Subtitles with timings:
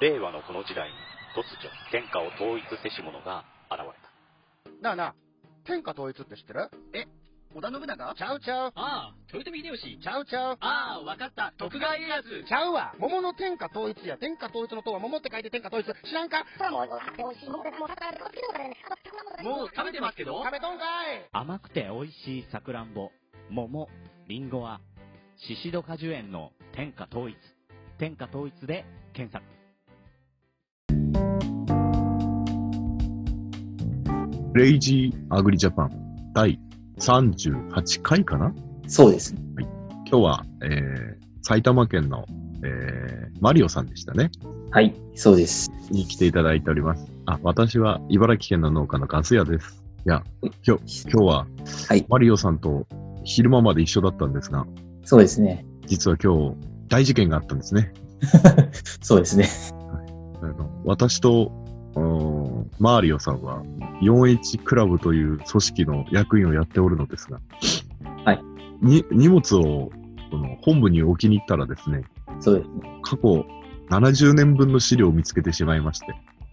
[0.00, 0.94] 令和のこの時代に
[1.34, 4.82] 突如、天下を統一せし者が現れた。
[4.82, 5.14] なあなあ、
[5.64, 6.70] 天下統一って知ってる？
[7.50, 8.14] 織田信長？
[8.14, 8.72] ちゃうちゃう。
[8.76, 9.98] ああ、豊臣秀吉。
[10.00, 10.56] ちゃうちゃう。
[10.60, 11.52] ああ、わかった。
[11.58, 12.22] 徳川家康。
[12.46, 12.94] ちゃうわ。
[12.98, 14.18] 桃の天下統一や。
[14.18, 15.86] 天下統一の塔は桃って書いて天下統一。
[15.86, 16.44] 知らんか？
[16.70, 16.84] も
[19.64, 20.44] う食べてますけど？
[20.44, 23.10] 食べとんかい甘くて美味しいさくらんぼ、
[23.50, 23.88] 桃、
[24.28, 24.80] りんごは、
[25.48, 27.36] シシド果樹園の天下統一。
[27.98, 29.57] 天下統一で検索。
[34.58, 36.58] レイジーアグリジャパン第
[36.98, 38.52] 38回かな？
[38.88, 39.32] そうです。
[39.56, 42.26] 今日は、えー、埼玉県の、
[42.64, 44.32] えー、マリオさんでしたね。
[44.72, 45.70] はい、そうです。
[45.92, 47.06] に来ていただいております。
[47.26, 49.80] あ、私は茨城県の農家のガス屋です。
[50.04, 50.24] いや、
[50.66, 51.46] 今日、今日は、
[51.88, 52.88] はいマリオさんと
[53.22, 54.66] 昼間まで一緒だったんですが、
[55.04, 55.64] そうですね。
[55.86, 56.56] 実は今日、
[56.88, 57.92] 大事件があったんですね。
[59.02, 59.48] そうですね。
[60.42, 61.67] あの私と、うん
[62.78, 63.62] マーリオさんは
[64.02, 67.40] 4H クラブという組織の役員をやっておるのですが、
[68.24, 68.42] はい。
[68.80, 69.90] に、荷物を
[70.30, 72.02] この本部に置きに行ったらですね、
[72.40, 73.00] そうですね。
[73.02, 73.44] 過去
[73.90, 76.06] 70年分の資料を見つけてしまいまして、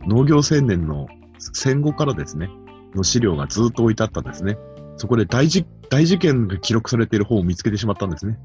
[0.08, 1.08] 農業青年の
[1.40, 2.50] 戦後からですね、
[2.96, 4.58] の資料がずっと置いてあったんですね。
[4.98, 8.40] そこで大事、大事件が記録されている本を見つけてしまったんですね。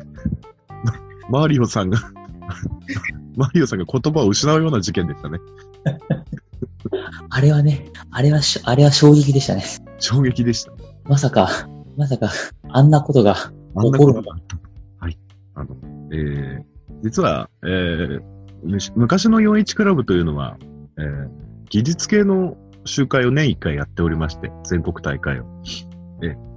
[1.30, 1.98] マーリオさんが
[3.36, 5.38] マーリオさんが言葉を失うような事件でしたね。
[7.30, 9.62] あれはね、あれはし、あれは衝撃でしたね。
[9.98, 10.72] 衝撃でした。
[11.04, 12.30] まさか、まさか、
[12.68, 14.58] あんなことが起こることがあった。
[14.98, 15.18] はい。
[15.54, 15.76] あの、
[16.12, 16.62] えー、
[17.02, 18.22] 実は、えー、
[18.96, 20.56] 昔の41クラブというのは、
[20.98, 21.28] えー、
[21.70, 25.44] 技術系の集会を年1回やっておりまして、全国大会を。
[26.22, 26.50] えー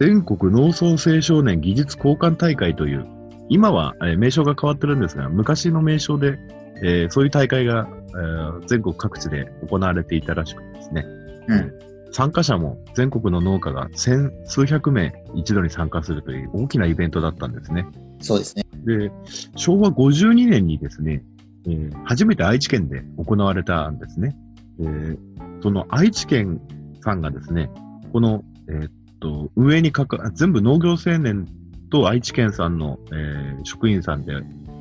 [0.00, 3.06] 全国農村青少年技術交換大会という、
[3.50, 6.38] 今は、えー名称が変わってるんですが、昔の名称で、
[6.82, 11.04] えーそういう大会が、えー全国各地で行われていたらしくてですね。
[11.48, 11.72] うん。
[12.12, 17.86] 参加者も全国の農家が千数百名一度に参加するという大きなイベントだったんですね。
[18.20, 18.64] そうですね。
[18.84, 19.12] で、
[19.56, 21.22] 昭和52年にですね、
[21.66, 24.36] えー初めて愛知県で行われたんですね。
[24.80, 25.18] えー
[25.62, 26.60] その愛知県
[27.02, 27.70] さんがですね、
[28.12, 31.46] この、えーっと、運営にかか、全部農業青年
[31.90, 34.32] と愛知県さんの、えー職員さんで、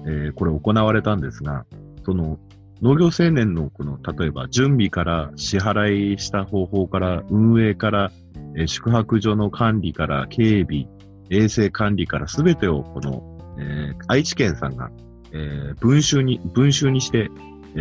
[0.06, 1.66] えーこれ行われたんですが、
[2.06, 2.40] その、
[2.82, 8.12] 農業青年のこの、例えば準備から支払いした方法から運営から、
[8.56, 10.88] えー宿泊所の管理から警備、
[11.30, 14.90] 衛生管理からすべてをこの、えー愛知県さんが、
[15.34, 17.30] えー文集に、文集にして、
[17.76, 17.80] え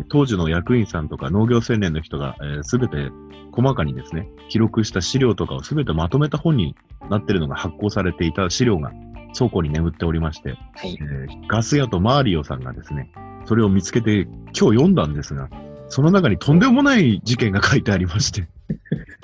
[0.00, 3.12] ー当時の役員さんとか農業青年の人がすべ、全て
[3.52, 6.74] 細かにですね、記録した資料とかをすべてまとめた本に
[7.10, 8.92] なっているのが発行されていた資料が
[9.36, 11.04] 倉庫に眠っておりまして、はいえ。
[11.04, 13.10] ーガス屋とマーリオさんがですね、
[13.48, 15.48] それを見つけて今日読んだんですが、
[15.88, 18.46] その中にとんでもない事件が書いてありまして、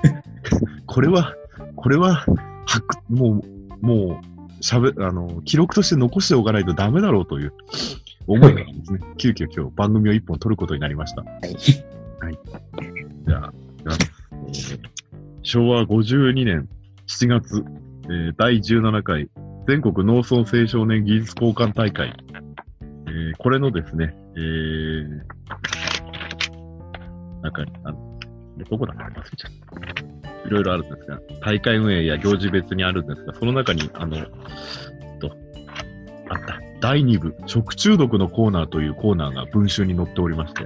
[0.86, 1.34] これは、
[1.76, 2.24] これは、
[2.64, 3.42] はく、も
[3.82, 4.22] う、も
[4.58, 7.52] う、しゃべ、あの、記録として残しておかないとダメだろうという
[8.26, 11.20] 思いがですね、急遽今日番組を一本撮ることになりました。
[11.22, 11.54] はい。
[11.58, 13.52] じゃあ、
[13.82, 13.96] じゃあ
[14.48, 14.80] えー
[15.42, 16.66] 昭和52年
[17.06, 17.62] 7月、
[18.04, 19.28] えー第17回
[19.68, 22.14] 全国農村青少年技術交換大会、
[23.14, 25.08] えーこれのですね、えー、
[27.42, 28.18] なんか、あの、
[28.68, 29.50] どこだか忘れちゃっ
[30.42, 30.48] た。
[30.48, 34.16] いろいろあるんですが、大会運営や行事別にあるんですが、その中に、あの、
[35.20, 35.30] と、
[36.28, 40.64] あった、第2部、食中毒のコーナーというコーナーが文集に載っておりまして、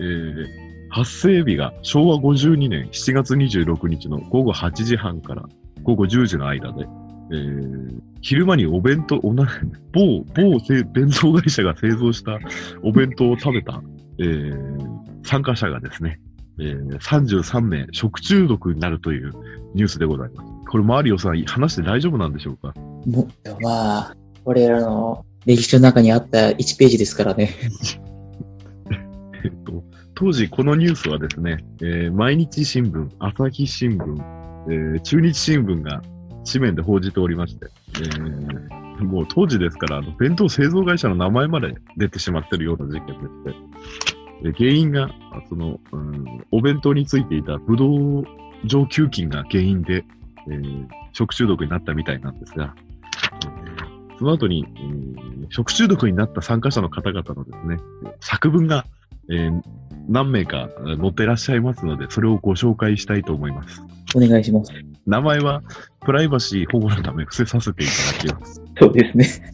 [0.00, 5.44] えー発生日が昭和52年7月26日の午後8時半から
[5.84, 6.84] 午後10時の間で、
[7.30, 9.48] えー昼間にお弁当、おな
[9.92, 12.38] 某、某製弁当会社が製造した
[12.82, 13.82] お弁当を食べた、
[14.18, 16.20] えー参加者がですね、
[16.58, 19.32] えー33名食中毒になるという
[19.74, 20.50] ニュースでございます。
[20.70, 22.74] これ、マリオさん、話して大丈夫なんでしょうか？
[23.06, 23.26] も
[23.62, 27.50] まあ、これらの歴史の中にあった1ページですからね。
[29.42, 29.82] えっと、
[30.14, 34.22] 当時このニュースはですね、えー毎日新聞、朝日新聞、
[34.68, 36.02] えー中日新聞が
[36.46, 37.66] 紙面で報じておりまして、
[37.96, 45.10] えーもう当時ですから、あの弁当製造会社の名前まで出てしまってるような事件でして、え原因が、
[45.48, 48.24] その、うん、お弁当についていたブドウ
[48.66, 50.04] 状球菌が原因で、
[50.48, 57.78] えー食中毒になったみたいなんですが、えーその後に、えー食中毒になった参加者の方々のですね、
[58.20, 58.84] 作文が
[59.30, 59.62] えー
[60.08, 63.82] 何名か載ってらっしゃいますので、それをご紹介したいと思います。
[64.14, 64.72] お願いします。
[65.06, 65.62] 名前は
[66.04, 68.62] プライバシー保護のため伏せさせていただきます。
[68.78, 69.52] そうですね。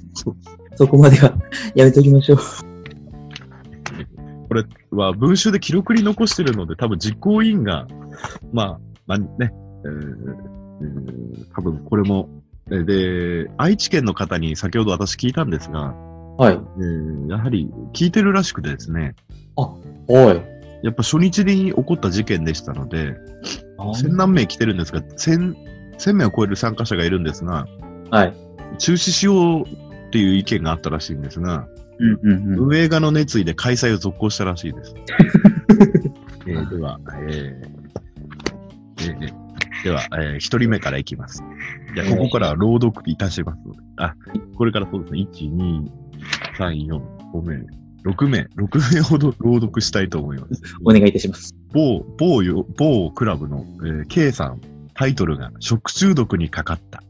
[0.76, 1.34] そこまでは
[1.74, 2.38] やめときましょう。
[4.48, 7.86] これは文集で記録に残してるので、多分実行委員が、
[8.52, 10.46] まあ、まあね、えー
[10.80, 12.28] えー多分これも、
[12.70, 15.94] えで、愛知県の方に先ほど私聞いたんですが、
[16.36, 16.54] はい。
[16.54, 19.14] えーやはり聞いてるらしくてですね、
[19.56, 20.55] はい。
[20.86, 23.16] やっぱ初日に起こった事件でしたので、
[23.96, 25.56] 千何名来てるんですが、千、
[25.98, 27.66] 千名を超える参加者がいるんですが、
[28.12, 28.32] はい。
[28.78, 31.66] 中止しようっていう意見があったらしいんですが、
[31.98, 32.58] うんうんうん。
[32.68, 34.94] 運営側の熱意で開催を続行したらしいです。
[36.46, 37.66] えーでは、えー
[39.00, 39.34] えー
[39.82, 41.42] では、えー一人目からいきます。
[41.96, 43.80] じゃあ、ここからは朗読いたしますので。
[43.96, 44.14] あ、
[44.56, 45.26] これからそうですね。
[45.32, 45.90] 1、2、
[46.58, 47.00] 3、4、
[47.32, 47.66] 5名、
[48.06, 50.62] 6名、6名ほど朗読したいと思います。
[50.84, 51.54] お願いいたします。
[51.72, 54.60] 某、某よ、某クラブの、えー K さん、
[54.94, 57.02] タイトルが食中毒にかかった。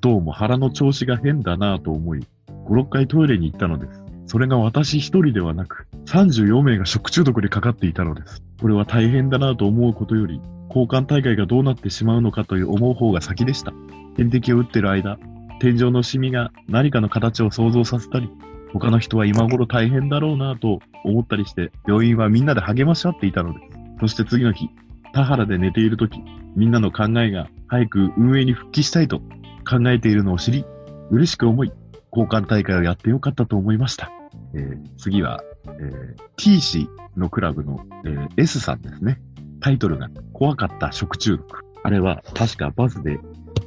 [0.00, 2.26] どうも腹の調子が変だなぁと思い、
[2.66, 4.02] 5、6回トイレに行ったのです。
[4.26, 8.42] それが私一人ではなく、34名が食中毒にかかっていたのです。
[8.60, 13.72] これは大変だなぁと思うことより、交換大会がどうなってしまうのかという思う方が先でした。
[14.16, 15.18] 点滴を打ってる間、
[15.60, 18.28] 天井のシミが何かの形を想像させたり、
[18.74, 23.78] 他の人は今頃大変だろうなと思ったりして、病院はみんなで励まし合っていたのです。
[24.00, 24.68] そして次の日、
[25.12, 26.18] 田原で寝ているとき、
[26.56, 29.20] みんなの考えが早く運営に復帰したいと
[29.68, 30.66] 考えているのを知り、
[31.10, 31.72] 嬉しく思い、
[32.10, 34.10] 交換大会をやってよかったと思いました。
[34.54, 39.20] えー次は、えー T 氏のクラブの、えー S さんですね。
[39.60, 41.64] タイトルが怖かった食中毒。
[41.84, 43.20] あれは確かバスで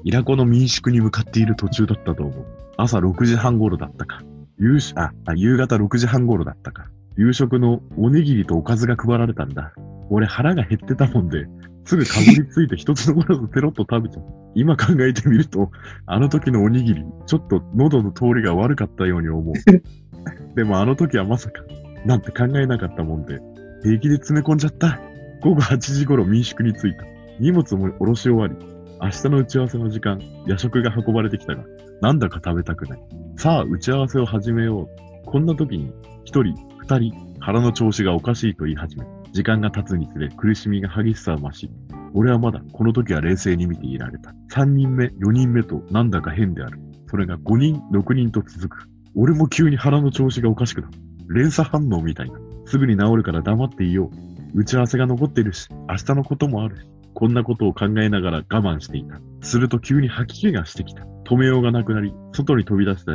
[0.03, 2.45] イラコの民宿に向かっている途中だったと思う。
[2.75, 4.21] 朝6時半頃だったか。
[4.59, 6.87] 夕しああ夕方6時半頃だったか。
[7.15, 9.73] 夕食のおにぎりとおかずが配られたんだ。
[10.09, 11.47] 俺腹が減ってたもんで、
[11.85, 14.23] すぐかぶりついて一つ残らずペロッと食べちゃう。
[14.55, 15.71] 今考えてみると、
[16.05, 19.55] あの時のおにぎり、ちょっと喉の通りが悪かったように思う。
[20.55, 21.63] でもあの時はまさか、
[22.05, 23.39] なんて考えなかったもんで、
[23.83, 24.99] 平気で詰め込んじゃった。
[25.41, 27.05] 午後8時頃民宿に着いた。
[27.39, 28.55] 荷物も下ろし終わり、
[29.01, 31.63] 明日の打ち合わせの時間、夜食が運ばれてきたが、
[32.01, 32.99] なんだか食べたくない。
[33.37, 35.25] さあ、打ち合わせを始めよう。
[35.25, 35.93] こんな時に、
[36.25, 41.69] 一人、二人、腹の調子がおかしいと言い始め、時間が経つにつれ苦しみが激しさを増し、
[42.13, 44.33] 俺はまだこの時は冷静に見ていられた。
[44.49, 46.79] 三人目、四人目となんだか変である。
[47.09, 48.89] それが五人、六人と続く。
[49.15, 50.93] 俺も急に腹の調子がおかしくなる。
[51.29, 52.39] 連鎖反応みたいな。
[52.65, 54.09] すぐに治るから黙っていよ
[54.55, 54.59] う。
[54.59, 56.96] 打ち合わせが残ってるし、明日のこともあるし。
[57.17, 59.19] こんなことを考えながら我慢していた。
[59.41, 61.01] すると急に吐き気がしてきた。
[61.25, 63.11] 止めようがなくなり、外に飛び出して、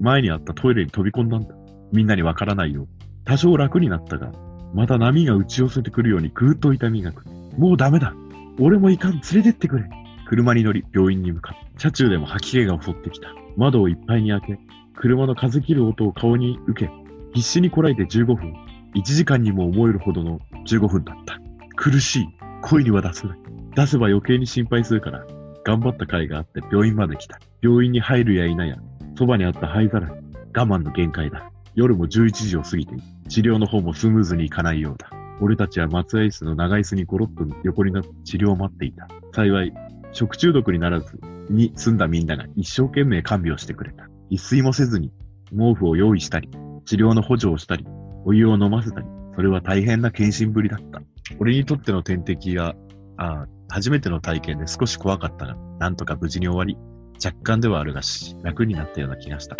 [0.00, 1.54] 前にあったトイレに飛び込んだんだ。
[1.94, 2.88] みんなにわからないよう。
[3.24, 4.32] 多少楽になったが、
[4.74, 7.30] また波が打ち寄せてくるようにぐーっと痛みがくる。
[7.56, 8.12] もうダメだ。
[8.60, 9.88] 俺もいかん、連れてってくれ。
[10.28, 11.80] 車に乗り、病院に向かった。
[11.80, 13.28] 車中でも吐き気が襲ってきた。
[13.56, 14.58] 窓をいっぱいに開け、
[14.94, 16.92] 車の風切る音を顔に受け、
[17.32, 18.54] 必死にこらえて15分。
[18.94, 21.40] 1時間にも思えるほどの15分だった。
[21.76, 22.41] 苦しい。
[22.62, 23.38] 声には出せない。
[23.74, 25.26] 出せば余計に心配するから、
[25.64, 27.38] 頑張った甲斐があって病院まで来た。
[27.60, 28.76] 病院に入るや否や、
[29.18, 30.14] そばにあった灰皿に
[30.54, 31.50] 我慢の限界だ。
[31.74, 32.94] 夜も11時を過ぎて。
[33.28, 35.10] 治療の方もスムーズにいかないようだ。
[35.40, 39.08] 俺たちは松合室の長椅子にゴロッと横になって治療を待っていた。
[39.32, 39.72] 幸い、
[40.12, 41.18] 食中毒にならず
[41.50, 44.08] に済んだみんなが一生懸命看病してくれた。
[44.30, 45.10] 一睡もせずに
[45.50, 46.48] 毛布を用意したり、
[46.84, 47.86] 治療の補助をしたり、
[48.24, 51.02] お湯を飲ませたり、それは大変な献身ぶりだった。
[51.38, 52.74] 俺にとっての点滴が、
[53.16, 56.76] あ初めての体験で少し怖かったが、なんとか無事に終わり、
[57.24, 59.56] 若干ではあるがし、楽になったような気がした。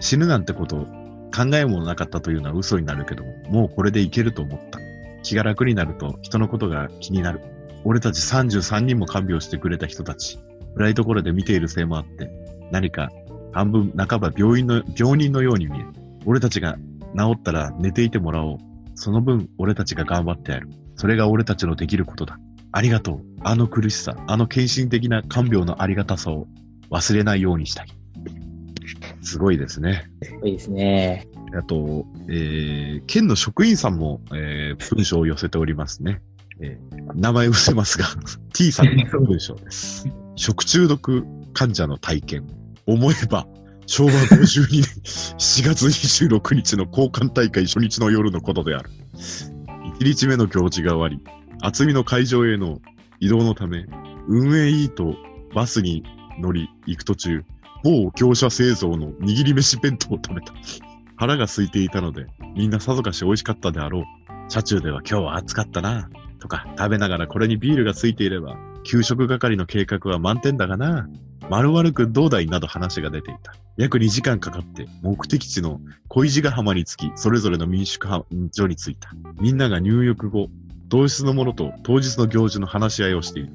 [0.00, 0.86] 死ぬなんてこと
[1.34, 4.78] 考えもなかったというのは嘘になるけども、もうこれでいけると思った。
[5.22, 7.40] 気が楽になると人のことが気になる。
[7.84, 10.38] 俺たち33人も看病してくれた人たち、
[10.76, 12.30] 暗いところで見ているせいもあって、
[12.70, 13.10] 何か
[13.52, 15.88] 半分半ば病院の、病人のように見える。
[16.26, 16.76] 俺たちが
[17.16, 18.58] 治ったら寝ていてもらおう。
[18.96, 20.68] その分俺たちが頑張ってやる。
[20.96, 22.38] それが俺たちのできることだ。
[22.72, 23.20] ありがとう。
[23.42, 26.46] あの苦しさ、あの献身的な看病のありがたさを
[26.90, 27.88] 忘れないようにしたい。
[29.22, 30.10] すごいですね。
[30.44, 31.28] いいですね。
[31.56, 36.20] あと、えー、県の職員さんも、えー、文章を寄せておりますね。
[36.60, 38.06] えー名前伏せますが、
[38.52, 40.08] T さんの文章です。
[40.34, 42.46] 食中毒患者の体験。
[42.86, 43.46] 思えば、
[43.86, 48.90] 昭和52年7月26日の交換大会初日の夜のことである。
[50.00, 51.20] 1日目の行事が終わり、
[51.62, 52.80] 厚みの会場への
[53.20, 53.86] 移動のため、
[54.28, 55.14] 運営いいと
[55.54, 56.02] バスに
[56.40, 57.44] 乗り行く途中、
[57.84, 60.52] 某業者製造の握り飯弁当を食べた。
[61.16, 62.26] 腹が空いていたので、
[62.56, 64.04] みんなさぞかし美味しかったであろう。
[64.48, 66.10] 車中では今日は暑かったな。
[66.40, 71.08] とか、食べながらこれにビールがついていれば、給食係の計画は満点だがな。
[71.48, 73.54] 丸々くんどうだいなど話が出ていた。
[73.76, 78.08] 約2時間かかって目的地の小石ヶ浜に着き、それぞれの民宿
[78.52, 79.10] 所に着いた。
[79.40, 80.48] みんなが入浴後、
[80.88, 83.52] 当日のものと当日の行事の話し合いをしている。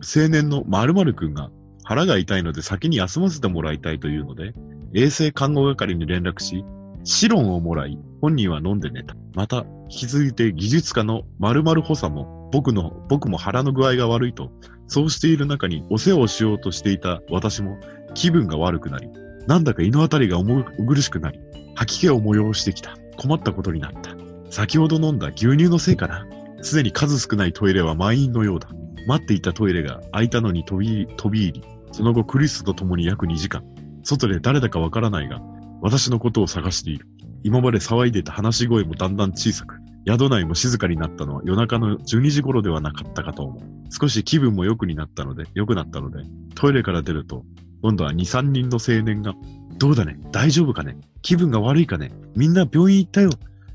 [0.00, 1.50] 青年の〇〇くんが
[1.84, 4.52] 腹が痛いので先に休ませてもらいたいというので、
[4.94, 6.64] 衛生看護係に連絡し、
[7.04, 9.16] シロンをもらい、本人は飲んで寝た。
[9.34, 14.50] また、引き続いて技術家の〇〇補佐も、僕の、僕も腹の具合が悪いと、
[14.88, 17.78] そうしている中にお世話をしようとしていた私も
[18.14, 19.08] 気分が悪くなり、
[19.46, 21.38] なんだか胃のあたりが重苦しくなり、
[21.74, 22.96] 吐き気を催してきた。
[23.16, 24.16] 困ったことになった。
[24.50, 26.26] 先ほど飲んだ牛乳のせいかな。
[26.62, 28.68] すでに数少ないトイレは満員のようだ。
[29.06, 33.64] 待っていたトイレが開いたのに飛び飛び入り、その後クリスと共に約2時間、
[34.02, 35.40] 外で誰だかわからないが、
[35.80, 37.06] 私のことを探している。
[37.42, 39.76] 今まで騒いでた話し声もだんだん小さく、
[40.16, 43.62] 宿内も静かになったのは夜中の12時頃ではなかったかと思う。
[43.90, 46.22] 少し気分も良くになったので、良くなったので、
[46.54, 47.44] トイレから出ると、
[47.82, 49.34] 今度は2、3人の青年が、
[49.76, 50.18] どうだね？
[50.32, 50.96] 大丈夫かね？
[51.20, 52.10] 気分が悪いかね？
[52.34, 53.30] みんな病院行ったよ。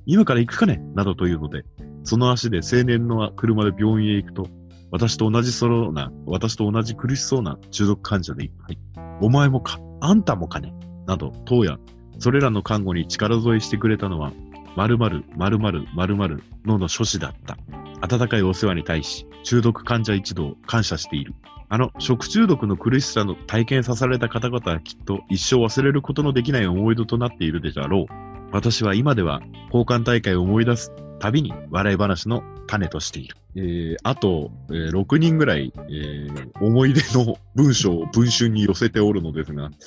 [0.06, 0.82] 今から行くかね？
[0.96, 1.66] などというので、
[2.04, 4.48] その足で青年の車で病院へ行くと、
[4.92, 8.80] 私と同じそうな、私と同じ苦しそうな中毒患者でいっぱい。
[9.22, 10.74] お前もか、あんたもかね？
[11.06, 11.80] など、当夜、
[12.20, 14.34] それらの看護に力添えしてくれたのは、
[14.76, 17.58] 〇〇、〇〇、〇〇のの諸子だった。
[18.02, 21.34] 温かいお世話に対し、中毒患者一同感謝している。
[21.70, 28.14] あの、食中毒の苦しさの体験さされた方々はきっと一生忘れることのできない思い出となっているであろう。
[28.52, 33.38] 私は今では交換大会を思い出すたびに笑い話の種としている。
[33.56, 39.72] えー、あと、えー、6人ぐらい、えー、思い出の文章を文春に寄せておるのですが、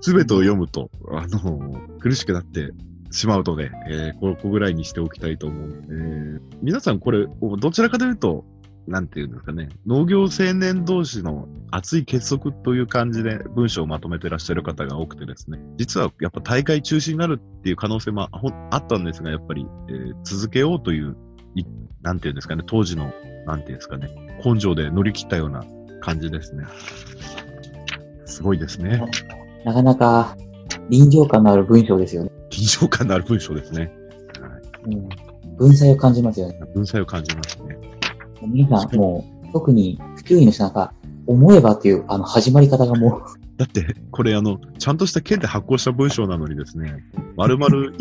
[0.00, 2.72] すべてを読むと、あの、苦しくなって
[3.10, 5.84] しまうとね、えー、ここぐらいにしておきたいと思う。
[5.90, 7.26] えー、皆さんこれ、
[7.58, 8.44] どちらかというと、
[8.88, 18.28] なんていうんですかね、農業青年同士の熱い結束という感じで文章をまとめてらっしゃる方が多くてですね、実はやっぱ大会中止になるっていう可能性も
[18.70, 21.16] あったんですが、やっぱり、えー、続けようという、
[22.02, 23.12] なんていうんですかね、当時の、
[23.46, 24.08] なんていうんですかね、
[24.42, 25.62] 根性で乗り切ったような
[26.00, 26.64] 感じですね。
[28.24, 29.02] すごいですね。
[29.64, 30.36] なかなか
[30.88, 32.27] 臨場感のある文章ですよね。
[32.58, 33.92] 臨場感のある文章ですね。
[34.40, 35.08] はい、うん、
[35.56, 36.60] 文才を感じますよね。
[36.74, 37.78] 文才を感じますね。
[38.42, 40.92] 皆さん、もう、特に普及員の人なんか、
[41.26, 43.22] 思えばっていう、あの、始まり方がもう。
[43.58, 47.04] だって、これあの、ちゃんとした県で発行した文章なのにですね、
[47.36, 47.92] まるまる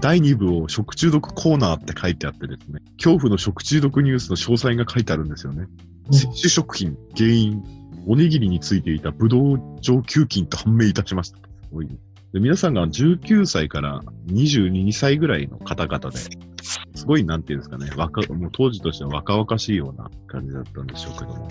[0.00, 5.66] 第2部を食中毒コーナーって書いてあってですね、恐怖の食中毒ニュースの詳細が書いてあるんですよね。
[6.10, 7.62] 摂取食品、原因、
[8.06, 11.38] おにぎりについていたブドウ状球菌と判明いたしました。
[11.38, 11.88] すごい、
[12.36, 21.48] で皆さんが19歳から22歳ぐらいの方々で、すごい、なんていうんですかね、若、もう当時としては若々しいような感じだったんでしょうけども。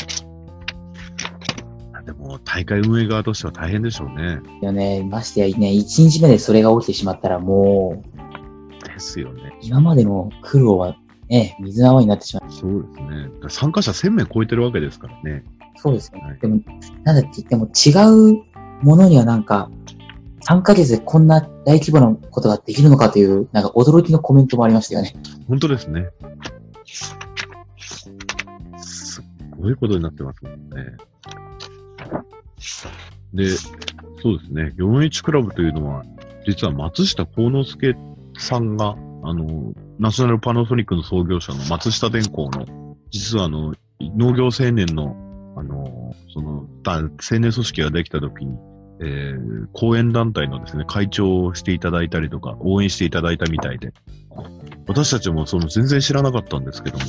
[2.05, 4.39] でも、大会運営側としては大変でしょうね。
[4.61, 8.03] いやね、ましてやね、1日目でそれが起きてしまったらも
[8.83, 9.57] う、ですよね。
[9.63, 10.95] 今までの苦労は
[11.29, 12.51] ね、水の泡になってしまう。
[12.51, 13.49] そうですね。
[13.49, 15.43] 参加者1000名超えてるわけですからね。
[15.77, 16.25] そうですよね。
[16.25, 16.59] はい、でも、
[17.03, 17.89] なんだって言っても違
[18.35, 18.43] う
[18.83, 19.71] ものにはなんか、
[20.47, 25.15] 3ヶ月でこんな大規模なことができるのかという、なんか驚きのコメントもありましたよね。
[25.47, 26.09] 本当ですね。
[26.85, 27.15] す
[29.57, 30.97] ごいことになってますもんね。
[33.33, 33.49] で、
[34.21, 34.73] そうですね。
[34.77, 36.03] 41クラブというのは、
[36.45, 37.95] 実は松下幸之助
[38.37, 45.15] さんが、あの、ナショナルパナソニックの創業者の松下電工の、実はあの、農業青年の、
[45.57, 47.09] あの、その、青
[47.39, 48.55] 年組織ができた時に、
[49.01, 53.93] えー、講演団体のですね、会長をしていただいたりとか、応援していただいたみたいで、
[54.87, 57.05] 私たちもその全然知らなかったんですけども。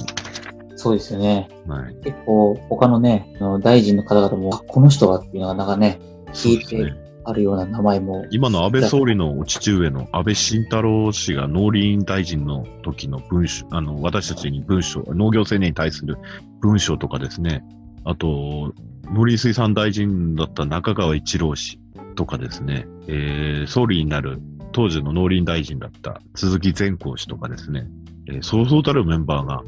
[0.77, 1.49] そうですよね。
[1.67, 1.95] はい。
[2.05, 5.99] 結構、他のね、の大臣の方々も、この人はっていうのがなんかね、
[6.33, 6.93] 聞いて
[7.25, 8.27] あるような名前も。
[8.31, 16.19] 今の安倍総理のお父上の安倍晋太郎氏が農林大臣の時の文書、あの、私たちに文書、農業青年に対する
[16.61, 17.65] 文書とかですね、
[18.07, 18.73] あと、
[19.13, 21.81] 農林水産大臣だった中川一郎氏
[22.15, 24.41] とかですね、えー、総理になる
[24.73, 27.89] 当時の農林大臣だった鈴木善光氏とかですね、
[28.29, 29.63] えー、そうそうたるメンバーが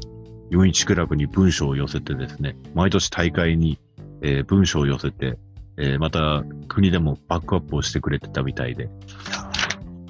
[0.51, 3.77] 41クラブに文書を寄せてですね、毎年大会に、
[4.21, 5.37] えー、文書を寄せて、
[5.77, 8.89] えー、また国でもバックアップをしてくれてたみたいで、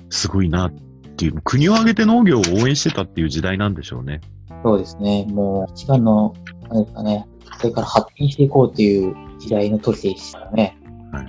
[0.09, 0.71] すごいなっ
[1.17, 4.21] ていう、国を挙げて農業を応援してたっていう時代なんでしょうね。
[4.63, 5.25] そうですね。
[5.29, 6.33] もう一番の、
[6.69, 7.25] なんですかね、
[7.57, 10.77] それから発展していこうっていう時代の時でしたね。
[11.11, 11.25] はい。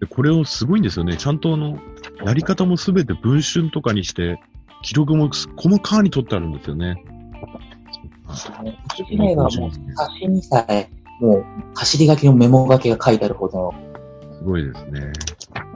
[0.00, 1.16] でこれをすごいんですよね。
[1.16, 1.78] ちゃんとあの、
[2.24, 4.40] やり方もすべて文春とかにして、
[4.82, 7.04] 記録も細かに取ってあるんですよね。
[8.96, 10.88] 時代がもう、冊子にさえ
[11.20, 13.74] もう、走り書きのメモ書きが書いてあるほど、
[14.38, 15.12] すごいですね。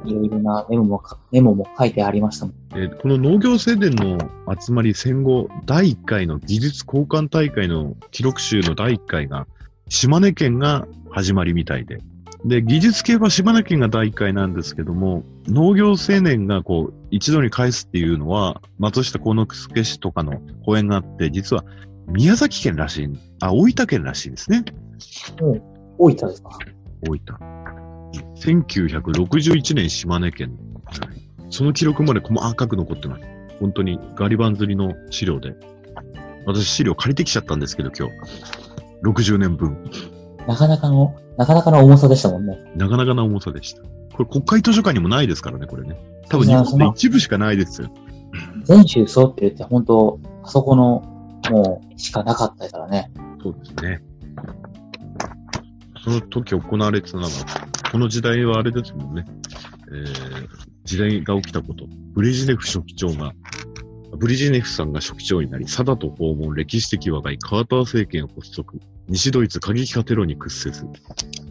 [0.04, 2.54] いろいろなメモもか、メモも書いてありましたもん。
[2.72, 4.18] えーこの農業青年の
[4.58, 9.46] 集まり戦後第1回の技術交換大会の記録集の第1回が
[9.88, 11.98] 島根県が始まりみたいで。
[12.44, 21.64] で、技術系は島根県が第1回なんですけども、農業青年がこう一度に返すっていうのは松下幸之助氏とかの講演があって、実は
[22.08, 23.08] 宮崎県らしい、
[23.40, 24.64] あ、大分県らしいですね。
[25.98, 26.58] 大分ですか
[27.08, 27.63] 大分。
[28.36, 30.56] 1961年島根県。
[31.50, 33.22] その記録まで細かく残ってます。
[33.60, 35.54] 本当にガリバン釣りの資料で。
[36.46, 38.14] 私資料借りてきちゃったんですけど今日。
[39.02, 39.78] 60年分。
[40.46, 42.58] なかなかの、なかなかの重さでしたもんね。
[42.76, 43.82] なかなかな重さでした。
[43.82, 45.96] これ国会図書館にもないですからね、これね。
[46.28, 47.88] 多分日本で一部しかないですよ。
[48.64, 51.02] 全州揃ってるって本当、あそこの、
[51.50, 53.10] もう、しかなかったからね。
[53.42, 54.02] そうですね。
[56.04, 57.30] その時行われてたのが、
[57.90, 59.24] この時代はあれですもんね。
[59.88, 60.48] えー、
[60.84, 61.86] 時代が起きたこと。
[62.12, 63.32] ブレジネフ書記長が、
[64.18, 70.76] ブレジネフさんが書記長になり、サダと訪問、歴史的話題、カーター政権発足、西ドイツ過激化テロに屈折。
[70.76, 70.84] す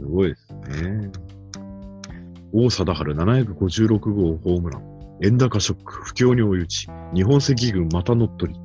[0.04, 1.12] ごいですね。
[2.52, 4.84] 王貞治756号ホームラン。
[5.24, 8.60] 円高ショック、不況に追い打ち、日本赤軍また乗っ取り。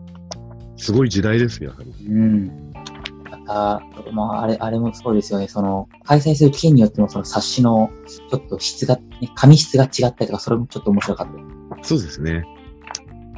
[0.76, 2.06] すごい時代ですよ、やはり。
[2.08, 2.67] うん。
[3.48, 5.48] また、まあ、あれ、あれもそうですよね。
[5.48, 11.28] その、開催する県によってもその冊子の、ちょっと質が、ね、紙質が違ったりとか、それもちょっと面白かっ
[11.78, 11.84] た。
[11.84, 12.44] そうですね。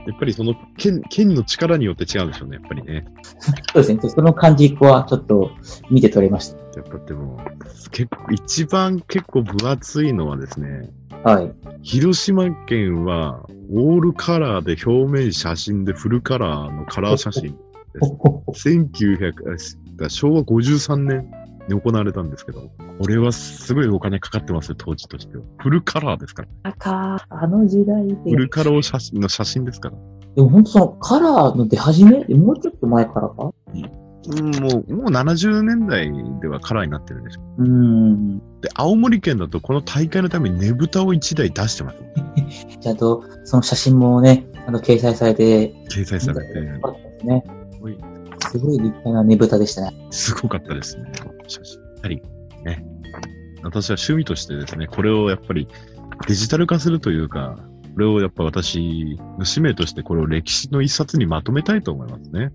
[0.06, 3.04] やっぱりその県、県の力によって違うんでしょうね、やっぱりね。
[3.72, 4.00] そうですね。
[4.08, 5.50] その感じはちょっと
[5.90, 7.38] 見て取れましやっぱでも、
[7.92, 10.90] 結構、一番結構分厚いのはですね、
[11.22, 11.30] た。
[11.30, 11.52] はい。
[11.82, 17.56] 広島県は、オールカラーで表面写真でフルカラーのカラー写真。
[18.00, 19.32] 1900、
[20.06, 21.30] あ昭和53年
[21.68, 25.42] に行われたんですけど、これはすごいお金かかってますよ、当時としては。
[25.58, 26.48] フルカラーですから。
[26.70, 28.36] 赤、あの時代でフ。
[28.36, 29.96] ルカラー写真の写真ですから。
[30.36, 33.52] でも本当そのカラーの出始めもうちょっと前からか？
[34.28, 37.40] うん、もう、もう70年代ではカラーになってるでしょ。
[37.58, 38.38] うーん。
[38.60, 41.96] で、青森県だとこの大会のためにねぶたを1台出してます。
[42.80, 46.60] ちゃんと、その写真もね、あの、掲載されて、掲載されて。
[47.24, 47.42] ね。
[48.50, 50.08] すごい立派なねぶたでしたね。
[50.10, 51.04] すごかったですね。
[51.46, 51.80] 写真。
[51.80, 52.22] やはり、
[52.64, 52.84] ね。
[53.62, 55.68] 私は趣味としてですね、これをやっぱり
[56.26, 57.58] デジタル化するというか、
[57.94, 62.50] これをやっぱ私の使命としてこれを歴史の一冊にまとめたいと思いますね。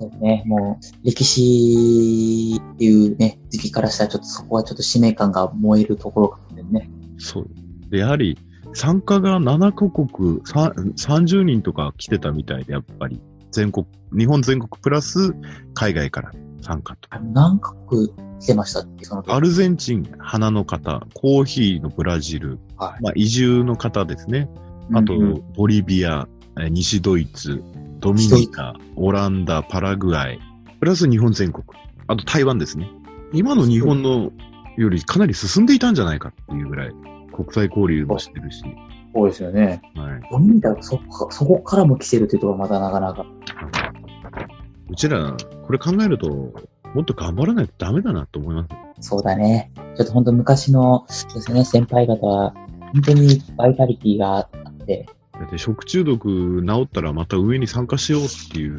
[0.00, 0.42] そうね。
[0.44, 6.90] もう、歴史っていうね、時期からしたらちょっとそこはちょっと使命感が燃えるところかもね。
[7.18, 7.46] そう。
[7.90, 8.36] で、やはり
[8.74, 13.20] 参加が7カ国さ30人とか来てたみたいで、やっぱり
[13.52, 13.86] 全国、
[14.16, 15.34] 日本全国プラス
[15.74, 17.08] 海外から参加と。
[17.32, 18.08] 何カ国
[18.40, 19.04] 来てましたっけ？
[19.04, 24.48] その時アルゼンチン、花の方、コーヒーのブラジル、はいまあ移住の方ですね。
[24.94, 26.26] あと、うんうんボリビア、
[26.58, 27.62] えー西ドイツ、
[28.00, 30.40] ドミニカ、オランダ、パラグアイ、
[30.80, 31.64] プラス日本全国。
[32.08, 32.90] あと台湾ですね。
[33.32, 34.32] 今の日本の
[34.76, 36.92] よりかなり進んでいたんじゃないかっていうぐらい、
[37.32, 38.64] 国際交流もしてるし。
[39.14, 39.82] そうですよね。
[39.94, 40.20] はい。
[40.30, 43.26] ドミニカそこそこからも来てるっていうところがまたなかなか。
[44.90, 46.28] うちら、これ考えると、
[46.94, 48.66] もっと頑張らないとダメだなと思いま
[49.00, 49.08] す。
[49.08, 49.70] そうだね。
[49.96, 52.54] ちょっと本当昔の、ですね、先輩方は、
[52.92, 58.76] 本当にバイタリティがあって、だって食中毒治ったらまた上に参加しようっていう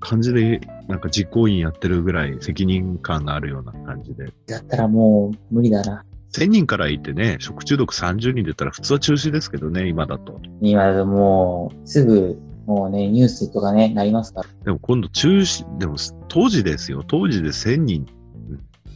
[0.00, 4.32] 感じで、なんか実行委員やってるぐらい責任感があるような感じで。
[4.46, 6.04] だったらもう無理だな。
[6.32, 10.40] 1000人からいてね、食中毒30人出たら普通は中止ですけどね、今だと。
[10.60, 14.48] 今もう、すぐ、もうね、ニュースとかね、なりますから。
[14.64, 15.96] でも今度中止、でも
[16.28, 18.06] 当時ですよ、当時で1000人。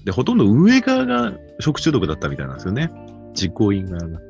[0.04, 2.90] で、ほとんど運営側が食中毒だったみたいなんですよね。
[3.34, 4.20] 実行委員側が。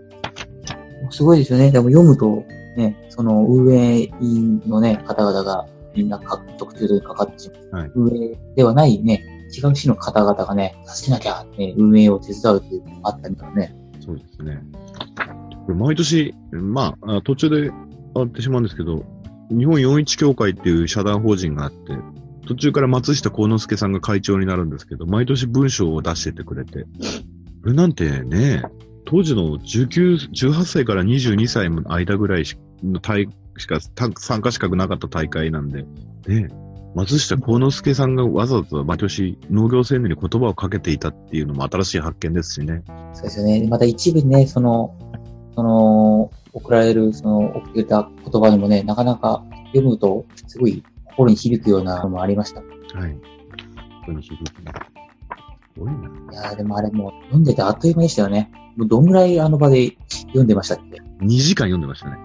[1.10, 1.70] すごいですよね。
[1.70, 2.44] でも読むと、
[2.76, 7.82] ね、その運営委員のね、方々がみんなか特中毒にかかってしまう。
[7.82, 13.74] はい運営ではないね、違う市の方々がね、助けなきゃ、ね、運営を手伝うっていうのがあったりとかね。
[14.00, 14.60] そうですね。
[15.66, 17.72] これ毎年、まあ、途中で終
[18.14, 19.04] わってしまうんですけど、
[19.50, 21.76] 日本41協会っていう社団法人があって、
[22.46, 26.88] 途中から松下幸之助さんが会長になるんですけど、毎年文章を出しててくれて、こ
[27.66, 28.62] れなんてね、
[29.04, 32.44] 当時の19、18歳から22歳の間ぐらい
[32.82, 33.28] の大
[33.58, 35.84] しか参加資格なかった大会なんで、
[36.26, 36.48] ね、
[36.96, 42.82] 松下幸之助さんがわざわざ毎年農業青年に言葉をかけていたっていうのも新しい発見ですしね。
[43.12, 43.60] そうですよね。
[43.60, 44.96] でまた一部ね、その、
[45.54, 52.60] その、送られる、その、送ってた言葉にもね、なかなか読むと、すごい心に響くようなのもありました。
[52.60, 52.66] は
[53.06, 53.10] い。
[53.10, 53.20] 本
[54.06, 54.72] 当に響くな
[55.78, 55.92] ごいな。
[56.32, 58.50] いやーでもあれもう読んでてあっという間でしたよね。
[58.76, 62.18] もうどんぐらいあの場で読んでましたっけ？2時間読んでましたね。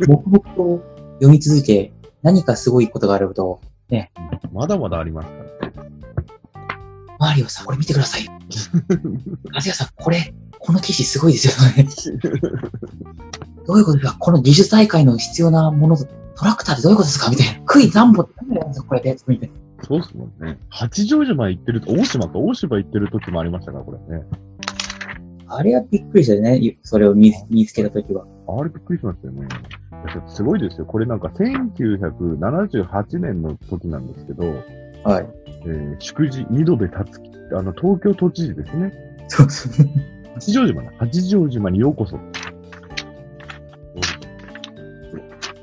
[0.08, 0.82] 黙々と
[1.14, 1.92] 読み続け、
[2.24, 3.60] 何かすごいことがあると、
[4.52, 5.84] まだまだありますから。
[7.18, 8.26] マリオさん、これ見てください。
[9.54, 11.86] アジアさん、これ、この記事すごいですよね。
[13.66, 14.18] どういうことですか？
[14.18, 16.06] この技術大会の必要なもの、ト
[16.44, 17.28] ラクターってどういうことですか？
[17.30, 17.60] みたいな。
[17.66, 18.86] クイ何本って何なんですか？
[18.88, 19.54] これでみたいな。
[19.86, 20.58] そうっすもんね。
[20.70, 24.24] 八丈島行ってると、大島か、大島行ってる時もありましたから、これね。
[25.46, 26.78] あれはびっくりしたよね。
[26.82, 28.24] それを見見つけたときは。
[28.48, 29.46] あれびっくりしましたよね。
[30.26, 30.86] すごいですよ。
[30.86, 34.44] これなんか1978年の時なんですけど、
[35.04, 35.26] はい。
[35.66, 38.92] えー祝辞、二度で立つき、あの、東京都知事ですね。
[39.28, 39.86] そうそう。
[40.34, 40.92] 八丈島な。
[40.98, 42.18] 八丈島にようこそ。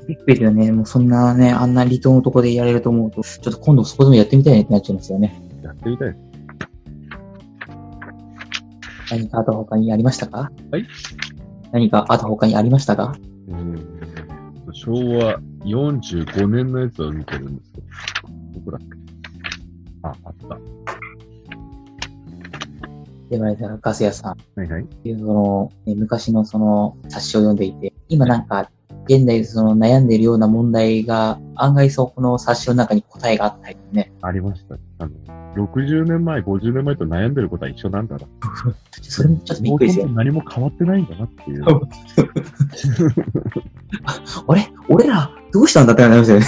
[0.08, 0.72] びっくりだよね。
[0.72, 5.40] もうそんなね、あんな離島のとこでやれると思うと、ちょっと今度そこでもやってみたいねってなっちゃいますよね。
[5.62, 6.18] やってみたいです。
[9.12, 10.50] 何かあと他にありましたか？
[10.70, 10.86] はい
[11.70, 13.14] 何かあと他にありましたか？
[13.48, 13.91] えー
[14.84, 17.86] 昭和45年のやつを見てるんですけど、
[18.54, 18.86] どこだっけ
[20.02, 20.58] あ、あった。
[23.30, 24.36] でもあれだガス屋さん。
[24.58, 24.86] はいはい。
[25.04, 28.72] その、ね、昔のその冊子を読んでいて、今なんか、
[29.04, 34.12] 現代でその悩んでいるような問題が、案外そこの冊子の中に答えがあったりね。
[34.20, 34.76] ありました。
[34.98, 38.26] あの、60年前、50年前と悩んでることは一緒なんだな。
[39.02, 40.08] それもちょっとびっくりですよ。
[40.08, 41.64] 何も変わってないんだなっていう。
[44.46, 44.66] あれ？
[44.88, 46.46] 俺ら、どうしたんだってなりますよね。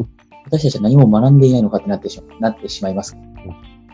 [0.46, 3.16] 私たちは何も学んでいないのかってなってしまなってしまいます。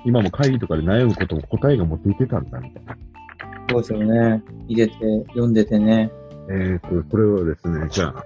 [0.05, 2.97] 今も会議とかで悩むことも答えがもう出てたんだみたいな。
[3.71, 4.43] そうですよね。
[4.69, 4.95] 見てて、
[5.29, 6.13] 読んでてね。
[6.49, 8.25] えーと、これはですね、じゃあ、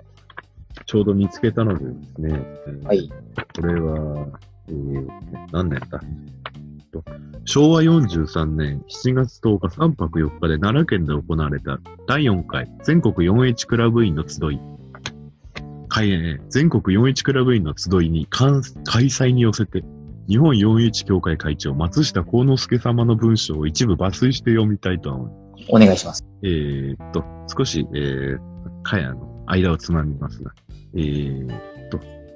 [0.84, 3.08] ちょうど見つけたのでですね、えーはい。
[3.60, 4.47] これは、えー、
[5.52, 6.00] 何年だ
[6.92, 7.02] と
[7.44, 14.60] 昭和43年7月10日3泊4日で奈良県で行われた第4回全国 4H クラブ員の集い。
[15.88, 18.50] 開演全国 4H クラブ員の集いに開
[18.84, 19.82] 開催に寄せて、
[20.28, 25.66] 日本 4H 協会会長松下幸之助様の文章を一部抜粋して読みたいと思います。
[25.70, 26.26] お願いします。
[26.42, 27.24] えーっと、
[27.56, 28.38] 少し、えー、
[28.82, 30.52] かやの間をつまみますが、
[30.94, 31.77] えー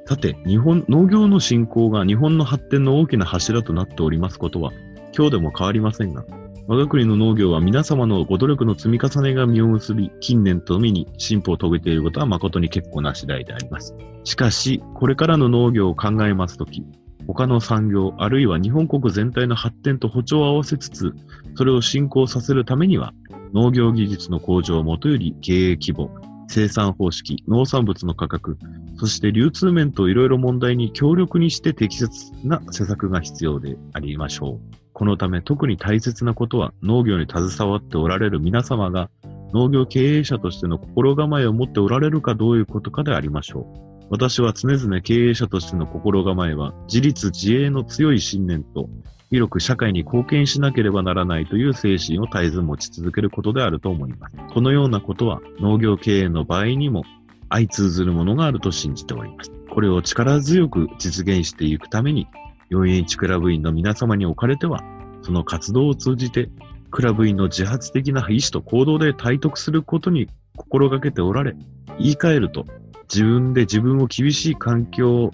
[0.06, 4.72] さて、日本、農業の振興が日本の発展の大きな柱となっておりますことは、
[5.16, 6.24] 今日でも変わりませんが、
[6.66, 13.94] 我が国の農業は皆様のご努力の積み重ねが実を結び、近年とみに進歩を遂げていることは誠に結構な次第であります。
[14.24, 16.84] しかし、これからの農業を考えますとき、
[17.26, 21.14] 他の産業、あるいは日本国全体の発展と歩調を合わせつつ、
[21.54, 23.12] それを進行させるためには、
[23.54, 26.10] 農業技術の向上をもとより経営規模、
[26.48, 28.58] 生産方式、農産物の価格、
[28.98, 34.76] そして流通面といろいろ問題に強力にして適切な施策が必要でありましょう。
[34.92, 39.10] このため特に大切なことは農業に携わっておられる皆様が
[39.52, 44.06] 農業経営者としての心構えを持っておられるかどういうことかでありましょう。
[44.10, 48.88] 私は常々経営者としての心構えは自立自衛の強い信念と
[49.32, 54.36] 広く社会に貢献しなければならないという精神を絶えず持ち続けることであると思います。
[54.52, 57.02] このようなことは農業経営の場合にも
[57.48, 59.50] 相通ずるものがあると信じております。
[59.70, 62.28] これを力強く実現していくために
[62.70, 64.84] 4H クラブ員の皆様におかれては、
[65.22, 66.50] その活動を通じて
[66.90, 71.56] クラブ員の自発的な意思と行動で体得することに心がけておられ、
[71.98, 72.66] 言い換えると
[73.04, 75.30] 自分で自分を厳しい環境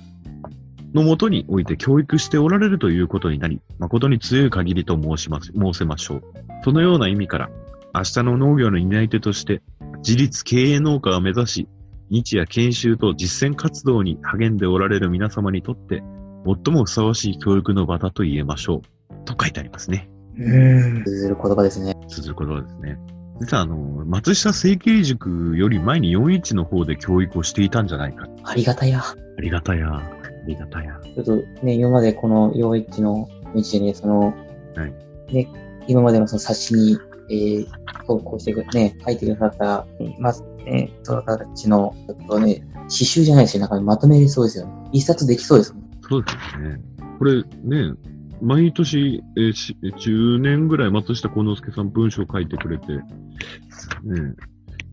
[0.94, 6.22] のもとにおいて教育しておられるということになり、誠に強い限りと申します、申せましょう。
[6.64, 7.50] そのような意味から、
[7.94, 9.62] 明日の農業の担い手として、
[9.98, 11.68] 自立経営農家を目指し、
[12.10, 16.02] 日夜研修と実践活動に励んでおられる皆様にとって、
[16.44, 19.24] 最もふさわしい教育の場だと言えましょう。
[19.24, 20.08] と書いてありますね。
[20.38, 21.04] うん。
[21.04, 21.94] 通ずる言葉ですね。
[22.08, 22.98] 綴ることはですね。
[23.40, 28.26] 実はあの、松下成形塾より前に41の方で教育をしていたんじゃないか。
[28.44, 29.00] ありがたや。
[29.00, 30.02] ありがたや。
[30.48, 30.98] ありがたや。
[31.02, 34.34] ちょっとね、今までこの陽一の道でね、その、
[34.74, 35.48] はいね、
[35.86, 36.98] 今までのその冊子に、
[37.30, 37.66] えー、
[38.06, 39.86] 投稿してくね、書いてくださった、
[40.18, 43.60] まず、ね、その方たちの、ちょっとね、刺繍じゃないですよ。
[43.60, 44.72] なんかまとめれそうですよね。
[44.92, 45.84] 一冊できそうですもん。
[46.08, 46.80] そうですよね。
[47.18, 47.94] これね、
[48.40, 53.02] 毎年、えーし10年ぐらい松下幸之助さん文章書いてくれて、ね、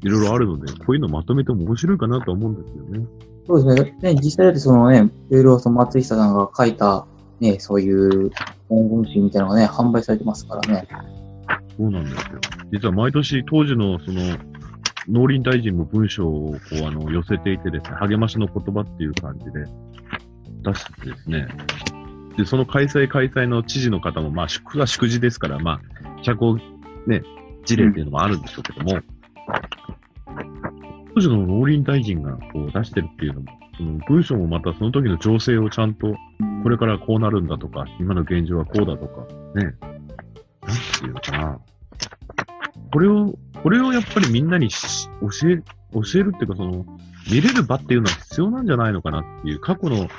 [0.01, 3.05] いろいろあるので、こういうのまとめても面白いかなと思うんですよね。
[3.47, 4.13] そうですね。
[4.13, 7.05] ね、実際だってそのね、いろいろその松下さんが書いた、
[7.39, 8.31] ね、そういう
[8.69, 10.87] 文言集みたいなのがね、販売されてますからね。
[11.77, 12.21] そうなんですよ。
[12.71, 14.37] 実は毎年当時のその、
[15.07, 19.65] 農林大臣も文章をこうあの寄せていてですね、励ましの言葉っていう感じで
[20.63, 21.47] 出してですね、
[22.37, 26.61] で、その開催開催の知事の方も、まあ、祝が祝辞ですから、まあ、社交、
[27.07, 27.21] ね、
[27.65, 29.01] 事例っていうのもあるんでしょうけども、
[31.15, 33.47] 当時の農林大臣がこう出してるっていうのも、
[33.77, 36.13] その文章もまたその時の情勢をちゃんと、
[36.61, 39.25] これからこうなるんだとか、今の現状はこうだとか、
[39.57, 39.73] ね、なん
[40.99, 41.59] ていうのかな。
[42.91, 44.77] これを、これをやっぱりみんなに教
[45.49, 46.85] え、教えるっていうか、その、
[47.31, 50.09] 見れる場っていうのは必要なんじゃないのかなっていう、過去の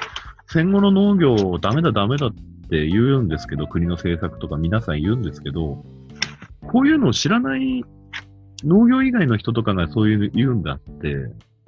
[0.48, 2.34] 戦後の農業をダメだダメだっ
[2.70, 5.84] て言うんですけど、国の政策とか皆さん言うんですけど、
[6.66, 7.84] こういうのを知らない
[8.64, 11.14] 農業以外の人とかがそういうの言うんだって、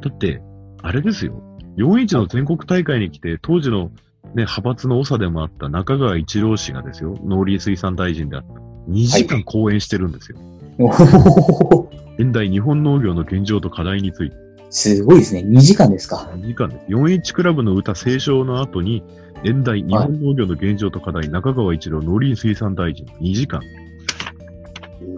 [0.01, 0.41] だって、
[0.83, 1.43] あれですよ。
[1.77, 3.91] 41の全国大会に来て、当時の
[4.35, 8.61] ね、派閥の長でもあった中川一郎氏がですよ、農林水産大臣であった。
[8.91, 10.39] 2時間講演してるんですよ。
[10.79, 14.37] おー現代日本農業の現状と課題について。
[14.71, 15.41] すごいですね。
[15.47, 16.31] 2時間ですか。
[16.35, 16.87] 2時間です。
[16.89, 19.03] 41クラブの歌斉唱の後に、
[19.45, 23.07] 現代日本農業の現状と課題、中川一郎農林水産大臣。
[23.21, 23.63] 2時間。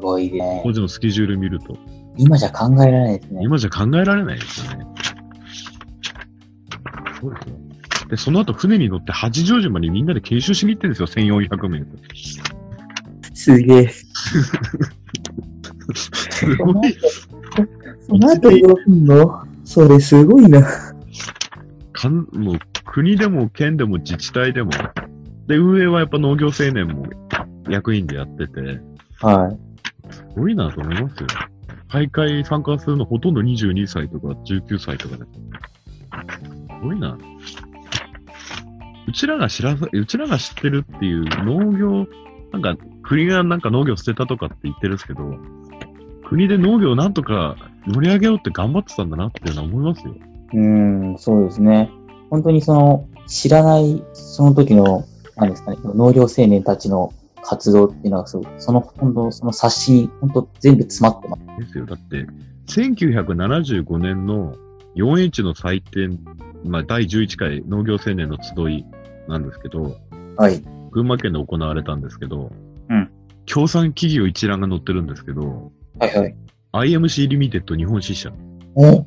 [0.00, 0.62] すごいね。
[0.64, 1.76] 当時のスケジュール見ると、
[2.16, 3.40] 今じゃ考えられないですね。
[3.44, 4.86] 今じゃ考えられないですよね。
[7.20, 7.56] そうですよ。
[8.08, 11.84] で、その後船に乗って八丈島にみんなで研修しに行ってるんですよ、1400名。
[13.34, 13.88] すげえ。
[15.94, 16.96] すごい。
[18.00, 19.44] その後動くの？
[19.64, 20.66] それすごいな。
[21.92, 24.70] かんもう国でも県でも自治体でも。
[25.46, 27.04] で、運営はやっぱ農業青年も
[27.68, 28.80] 役員でやってて、
[29.20, 29.58] はい。
[30.12, 31.26] すごいなと思いますよ。
[31.92, 35.30] 大会参加するのほとんど22歳とか19歳とかです。
[36.80, 37.18] ごいな。
[39.06, 42.06] うちらが知らず、うちらが知ってるっていう農業、
[42.52, 45.36] なんか国がなんか農業捨てたとかって言ってるんですけど、
[46.24, 50.14] 国で農業なんとか盛り上げようって頑張ってたんだなっていうのは思いますよ。
[50.52, 51.90] うーん、そうですね。
[52.30, 55.04] 本当にその、知らない、その時の、
[55.36, 61.66] なんですかね、農業青年たちの活動っていうのは、そうその、その冊子に、本当全部詰まってます。
[61.66, 61.86] ですよ。
[61.86, 62.26] だって、
[62.66, 64.56] 1975年の
[64.96, 66.18] 4H の祭典、
[66.64, 68.84] まあ、第11回農業青年の集い
[69.28, 69.96] なんですけど、
[70.36, 70.62] はい。
[70.92, 72.50] 群馬県で行われたんですけど、
[72.88, 73.10] うん
[73.46, 76.36] 協賛企業一覧が載ってるんですけど、はいはい。
[76.72, 78.32] IMC リミテッド日本支社、
[78.76, 79.04] お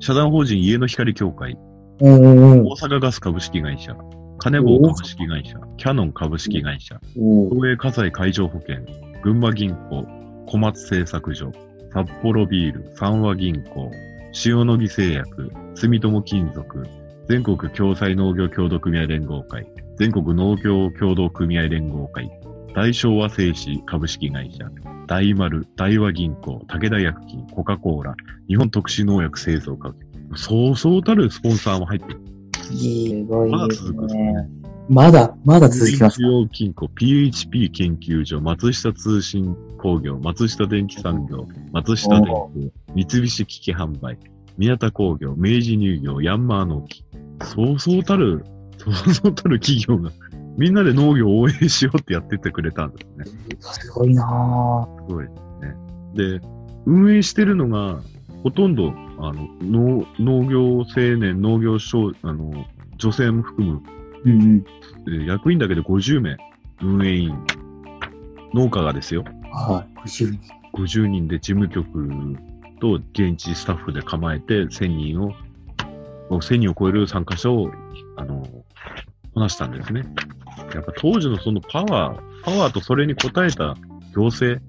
[0.00, 1.56] 社団法人家の光協会、
[2.00, 3.94] おー大阪ガス株式会社、
[4.42, 8.76] カネボウ株式会社、キャノン株式会社、東映火災海上保険、
[9.22, 10.06] 群馬銀行、
[10.46, 11.52] 小松製作所、
[11.92, 13.90] 札幌ビール、三和銀行、
[14.46, 16.86] 塩野義製薬、住友金属、
[17.28, 19.66] 全国共済農業協同組合連合会、
[19.98, 22.30] 全国農業協同組合連合会、
[22.74, 24.64] 大昭和製紙株式会社、
[25.06, 28.14] 大丸、大和銀行、武田薬品、コカ・コーラ、
[28.48, 29.92] 日本特殊農薬製造科
[30.34, 32.29] そうそうたるスポンサーも入ってる。
[32.76, 34.48] すごいですまだ続くね。
[34.88, 36.26] まだ、まだ続きます中。
[36.26, 42.50] 央金庫、PHP 研究所、松下通信工業、松下電機産業、松下電工、
[42.94, 44.18] 三菱機器販売、
[44.58, 47.04] 宮田工業、明治乳業、ヤンマー農機。
[47.44, 48.44] そうそうたる、
[48.78, 50.10] そうそうたる企業が、
[50.58, 53.56] みんなで農業を応援しようってやっててくれたんですね。
[53.60, 55.08] すごいなぁ。
[55.08, 56.40] すごいですね。
[56.40, 56.46] で、
[56.84, 58.00] 運営してるのが、
[58.42, 60.84] ほとんど、あの、農農業青
[61.18, 63.82] 年、農業少、あの、女性も含む
[64.24, 64.64] うんうん。
[65.08, 66.36] えー役員だけで50名、
[66.82, 67.34] 運営員、
[68.54, 70.08] 農家がですよ、はい。
[70.08, 70.40] 50人。
[70.72, 72.08] 50人で事務局
[72.80, 75.34] と現地スタッフで構えて1000人を、も
[76.30, 77.70] う1000人を超える参加者を、
[78.16, 78.46] あの、
[79.34, 80.04] こなしたんですね。
[80.74, 83.76] やっぱ当時のそのパワー、パワーとそれに応えた
[84.14, 84.62] 行政、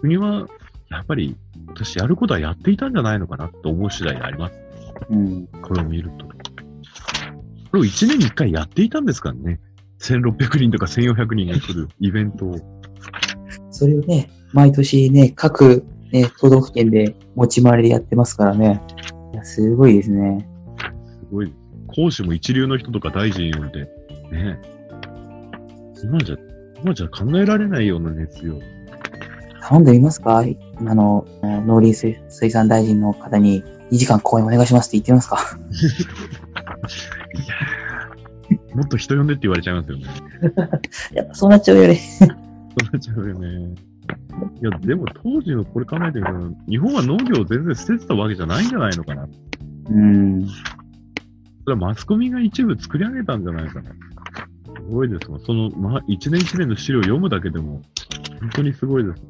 [0.00, 0.46] 国は、
[0.90, 1.36] やっぱり、
[1.68, 4.54] 私やることはやっていたんじゃないのかなと思う次第であります。
[5.10, 5.46] うん。
[5.62, 6.26] これを見ると。
[6.26, 6.32] こ
[7.74, 9.60] れを1年に1回やっていたんですからね。
[10.00, 12.56] 1600人とか1400人が来るイベントを。
[13.70, 18.80] それをね、毎年ね、各、ね、都道府県で持ち回りでやってますからね。
[19.32, 20.48] いや、すごいですね。
[21.06, 21.52] すごい。
[21.86, 23.88] 講師も一流の人とか大臣呼んで、
[24.30, 24.60] ね。
[26.02, 26.36] 今じゃ、
[26.82, 28.58] 今じゃ考えられないような熱量。
[29.68, 30.44] 頼んでみますか？
[30.80, 35.38] 今のえー農林水水産大臣の方に2時間講演お願いしますって言ってみますか？
[38.74, 40.04] もっと人呼んでって言われちゃいますよね。
[41.12, 41.96] やっぱそうなっちゃうよね。
[41.96, 42.28] そう
[42.92, 43.74] なっちゃうよね。
[44.60, 49.28] いや、でも当時のこれ考えてみたら、日本は農業を全然捨ててたわけじゃないんじゃないのかな。
[49.90, 50.46] うん。
[50.46, 50.54] そ
[51.66, 53.90] れはマスコミが一部作り上げたんじゃないかな。
[53.90, 53.96] す
[54.90, 55.38] ごいですわ。
[55.44, 57.82] その、ま、一年一年の資料を読むだけでも、
[58.40, 59.22] 本当にすごいです。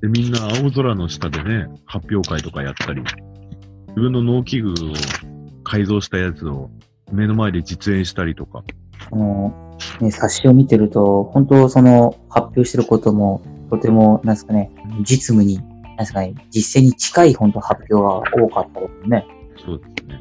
[0.00, 4.74] で、みんな青空の下でね、発表会とかやったり、自分の農機具を
[5.64, 6.70] 改造したやつを
[7.12, 8.62] 目の前で実演したりとか。
[9.10, 19.26] この、ね、冊子を見てると、本当その発表してることも、とても、なんですかね、実務に、なんですかね、実践に近い本当発表が多かったですね。
[19.64, 20.20] そうですね。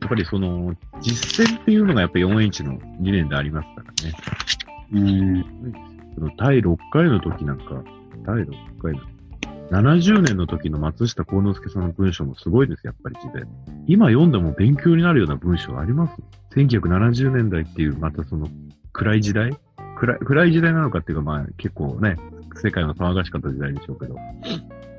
[0.00, 4.14] やっぱりその、実践っていうのがやっぱり 4H の理念でありますからね。
[4.92, 5.44] うん。
[6.14, 7.82] その第6回の時なんか、
[8.24, 8.52] 第6
[8.82, 9.00] 回の、
[9.70, 13.46] 70年の時の松下幸之助さんの文章もすごいです、やっぱり字で。
[13.86, 16.16] 今読んでも勉強になるような文章あります
[16.56, 18.48] ?1970 年代っていう、またその、
[18.92, 19.56] 暗い時代？
[19.96, 22.16] 暗い暗い時代なのかっていうか、まあ結構ね、
[22.56, 24.16] 世界の騒がしかった時代でしょうけど、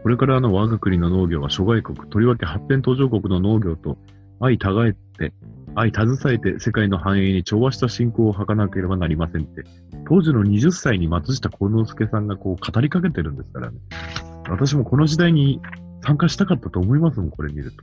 [0.03, 3.97] これからの我が国の農業は諸外国、とりわけ発展途上国の農業と
[4.39, 5.33] 相互えて、
[5.75, 9.63] 相携えて世界の繁栄に調和した信仰を図らなければなりませんって、
[10.07, 13.77] 当時の20歳に松下幸之助さんがこう語りかけてるんですからね。
[14.49, 15.61] 私もこの時代に
[16.03, 17.77] 参加したかったと思いますもん、これ見ると。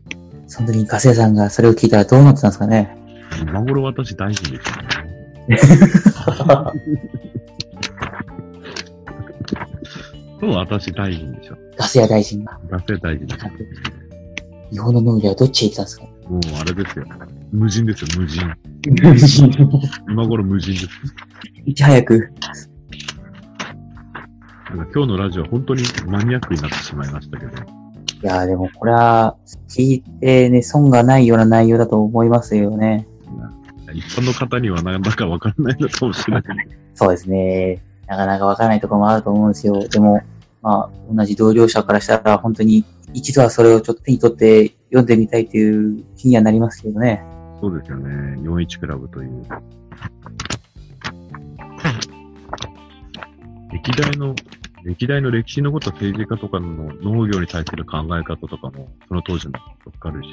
[0.47, 2.97] その時にガセさんがそれを聞いたらどうなってたんですかね。
[3.41, 5.59] 今頃私大臣ですよね。
[10.41, 11.57] そう、私大臣でしょ。
[11.77, 12.59] ガセ屋大臣が。
[12.71, 13.51] ガセ大臣ですよ。
[14.71, 17.07] 日本の農業はどっちへ行ってたんですかもうあれですよ。
[17.53, 18.43] 無人ですよ、無人。
[20.09, 20.89] 今頃無人です。
[21.65, 22.33] いち早く。
[24.71, 27.53] なんか今日のラジオは本当にマニアックになってしまいましたけど。
[27.53, 27.57] い
[28.23, 29.37] やーでもこれは、
[29.69, 33.07] 聞いてね、損がないような内容だと思いますよね。
[33.95, 36.43] 一般の方にはなんだかわからないのかもしれない。
[36.95, 37.83] そうですね。
[38.07, 39.89] なかなかわからないところもあると思うんですよ。
[39.89, 40.21] でも、
[40.63, 42.85] まあ、同じ同僚者からしたら、本当に
[43.15, 47.25] 一度はそれをちょっと手に取って読んでみたいという気にはなりますけどね。
[47.61, 48.41] そうですよね。
[48.43, 49.43] 41クラブという。
[53.73, 54.35] 歴代の、
[54.85, 60.29] 歴代の歴史のこと、政治家とかの農業に対する考え方とかも、その当時のわかるし。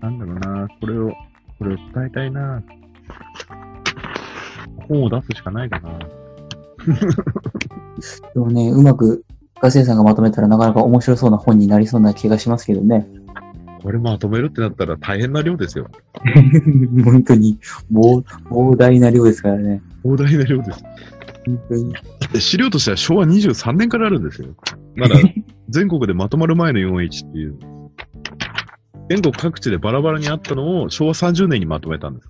[0.00, 1.12] なんだろうな、これを、
[1.58, 2.62] これを伝えたいな。
[4.88, 5.98] 本を出すしかないかな。
[8.34, 9.24] でもね、うまく
[9.60, 13.06] ガセさんがまとめたらなかなか面白そうな本になりそうな気がしますけどね。
[13.82, 15.88] これまとめるってなったら大変な量ですよ。
[17.04, 17.58] 本当に
[17.92, 19.82] 膨、膨大な量ですからね。
[20.04, 20.84] 膨大な量です。
[21.46, 21.94] 本当に。
[22.32, 24.48] で資料としては昭和23年からあるんですよ。
[24.96, 25.16] まだ
[25.68, 27.58] 全国でまとまる前の 4H っていう。
[29.08, 32.28] 全国各地でバラバラにあったのを昭和30年にまとめたんです。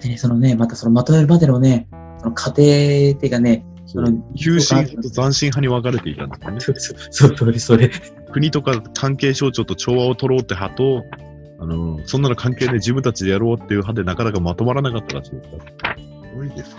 [0.00, 6.80] でね、そのね、またそのまとめるまでのね、その過程っていうかね、その、急進派と斬新派に分かれていたんですよね。
[6.80, 7.90] そうそう、それ、それ。
[8.32, 11.04] 国とか関係省庁と調和を取ろうって派と、
[11.58, 15.96] あの、そんなの関係で自分たちでやろうっていう派でなかなかまとまらなかったらしいですから。
[15.96, 16.02] す
[16.36, 16.76] ごいですよ。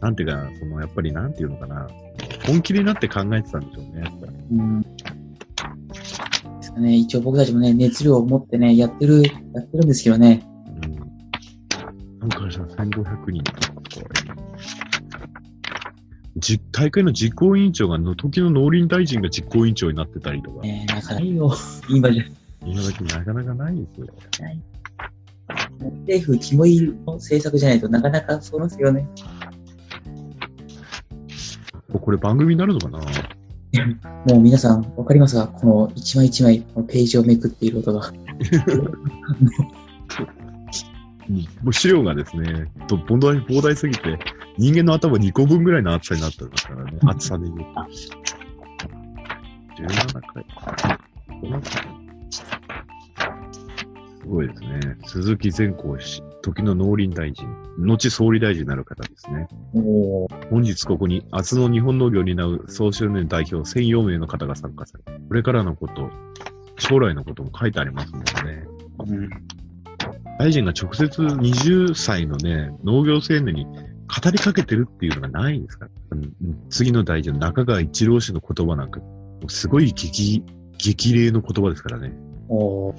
[0.00, 1.88] なんていうか、その、やっぱりなんていうのかな。
[2.46, 4.32] 本気になって考えてたんでしょうね、やっぱり。
[4.52, 4.82] うん。
[4.82, 4.88] で
[6.62, 10.46] すかね、一応僕たちもね、熱量を持ってね、やってる、やってるんですけどね。
[10.84, 12.18] うん。
[12.20, 13.82] なんかじゃあ1500人とか、こ
[14.36, 14.41] れ。
[16.36, 21.54] じ大会の実行委員長がの時の農林大臣が実行委員長になってたりとか、ねなかなかいいよ。
[21.88, 22.24] 今じゃ。
[22.64, 24.06] 今時なかなかないですよ。
[26.06, 29.06] 政府肝入りの政策じゃないとなかなかそうなんですよね。
[31.92, 33.00] これ番組になるのかな？
[34.26, 38.12] もう皆さんわかりますかこの一枚一枚、このページをめくっている音が。
[41.62, 44.18] もう資料がですね、と膨大膨大すぎて、
[44.58, 47.64] 人間の頭2個分ぐらいの厚さになってますからね、厚さで言うと。
[49.82, 50.44] 17回。
[54.20, 54.80] すごいですね。
[55.06, 59.48] 鈴木善光氏、時の農林大臣、後総理大臣になる方ですね。
[59.74, 66.10] お本日ここに、明日の日本農業を担う総集年代表1004名の方が参加され、これからのこと、
[66.78, 68.64] 将来のことも書いてありますのでね。
[69.06, 69.30] うん。
[70.38, 73.66] 大臣が直接20歳のね、農業青年に
[74.22, 75.86] 語りかけてるっていうのがないんですか？
[75.86, 75.90] ら。
[76.12, 76.32] うん
[76.70, 79.00] 次の大臣の中川一郎氏の言葉なんか、
[79.48, 80.44] すごい激、
[80.78, 82.12] 激励の言葉ですからね。
[82.48, 82.94] お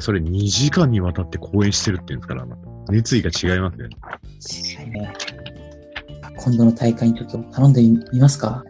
[0.00, 3.88] それ2時間にわたって講演してるっていうんですから、また熱意が違いますね。
[3.88, 5.12] 確かにね。
[6.36, 8.62] 今度の大会にちょっと頼んでみますか？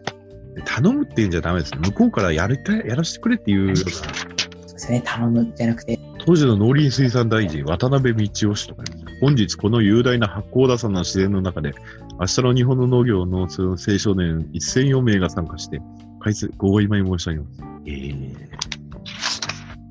[0.54, 1.72] で頼むっていうんじゃダメです。
[1.76, 5.98] 向こうからやりたい、やらせてくれっていうような、そうですね、頼むじゃなくて。
[6.24, 11.74] 当時の農林水産大臣、渡辺道夫氏とかね、本日この雄大な八甲田山の自然の中で、
[12.20, 15.80] 明日の日本の農業のその青少年1004名が参加して、
[16.20, 17.62] 開催ごお祝い申し上げます。
[17.86, 18.36] ええー。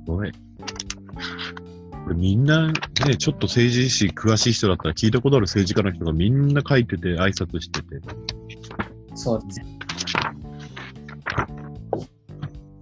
[0.05, 0.31] ごい。
[0.31, 7.99] これみんな、ね、ちょっと政治史詳しい人だったら聞いたことある政治家の人がみんな書いてて、挨拶してて。
[9.15, 9.79] そうですね。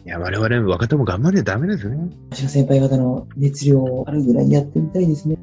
[0.05, 1.97] いや、我々若手も頑張んないとダメですね。
[2.31, 5.37] 私の先輩方の熱量あるぐらいやってみたいですね。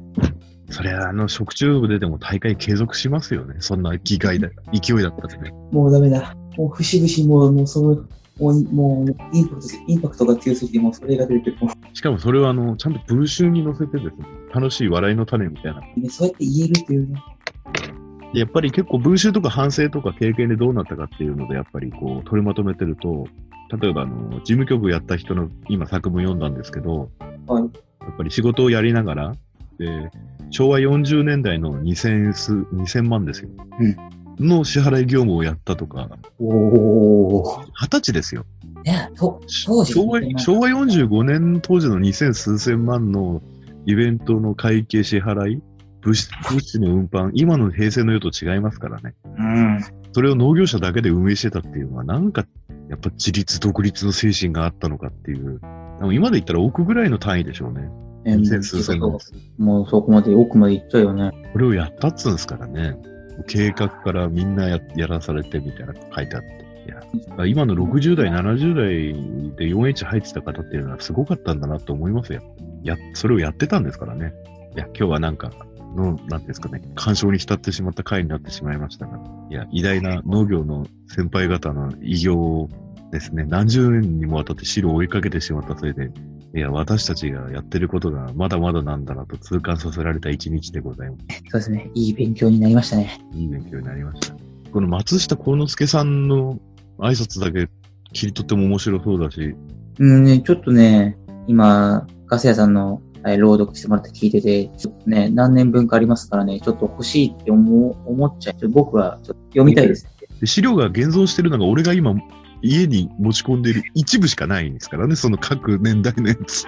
[0.71, 3.55] それは、あの、食中部ででも大会継続しますよね。
[3.59, 5.51] そんな気概だ、勢いだったらね。
[5.71, 6.35] もうダメだ。
[6.57, 7.95] もう節々もう、もうその、
[8.39, 15.81] もう、もうインパクト、インパクトが強すぎて、もうそれが出てもしかもそれは、あの、ちゃんと文集に載せてですね、楽しい笑いの種みたいな。
[15.95, 17.21] う、ね、そうやって言えるっていうね。
[18.33, 23.27] やっぱり結構文集とか反省とか経験でどうなったかっていうので、やっぱりこう、取りまとめてると、
[23.77, 27.09] 例えばあの、事務局やった人の今作文読んだんですけど、
[27.47, 27.63] はい。
[27.63, 29.35] やっぱり仕事をやりながら、
[29.77, 30.09] で、
[30.51, 33.49] 昭和40年代の2000数、2000万ですよ。
[34.39, 37.65] の支払い業務をやったとか、おー。
[37.73, 38.45] 二十歳ですよ。
[38.83, 43.41] ねと、当時昭和昭和45年当時の2000数千万の
[43.85, 45.61] イベントの会計支払い、
[46.01, 49.13] 物資物資の運搬、今の平成の世と違いますからね。
[49.37, 49.79] うん。
[50.13, 52.45] それを農業者だけで運営してたっていうのは、なんか、
[52.89, 55.61] やっぱ自立独立の精神があったのかっていう。
[56.11, 57.87] 今で言ったら億ぐらいの単位でしょうね。
[58.25, 59.17] え2000数千万。
[59.57, 61.31] もうそこまで奥まで行っちゃうよね。
[61.53, 62.95] これをやったっつうんですからね。
[63.47, 66.61] 計画からみんなややらされてみたいな書いてあって。
[66.83, 66.87] い
[67.39, 72.41] や今の60代、70代で 4H 入ってた方っていうのはすごかったんだなと思いますよ。
[72.83, 74.33] や、それをやってたんですからね。
[74.75, 75.51] いや、今日はなんか、
[75.95, 79.19] の、なんですかね、干渉に浸ってしまった回になってしまいましたが、
[79.49, 82.69] いや、偉大な農業の先輩方の偉業を
[83.11, 86.11] ですね、何十年にもわたって白を追いかけてしまったせいで、
[86.53, 91.23] いや、私たちがやってることがまだまだなんだなと痛感させられた一日でございます。
[91.49, 91.89] そうですね。
[91.93, 93.19] いい勉強になりましたね。
[93.33, 94.35] いい勉強になりました。
[94.71, 96.59] この松下幸之助さんの
[96.99, 97.69] 挨拶だけ
[98.13, 99.55] 切り取っても面白そうだし、
[99.99, 108.69] うんね、ちょっとね、今、ガス屋さんのえー朗読してもらって聞いてて、ちょっとね、何年分かありますからね、ちょっと欲しいって思う思っちゃう。
[108.69, 110.07] 僕はちょっと読みたいです。
[110.39, 112.15] で資料が現像してるのが俺が今
[112.61, 116.65] 家に持ち込んでいる一部しかないんですからね、その各年代のやつ。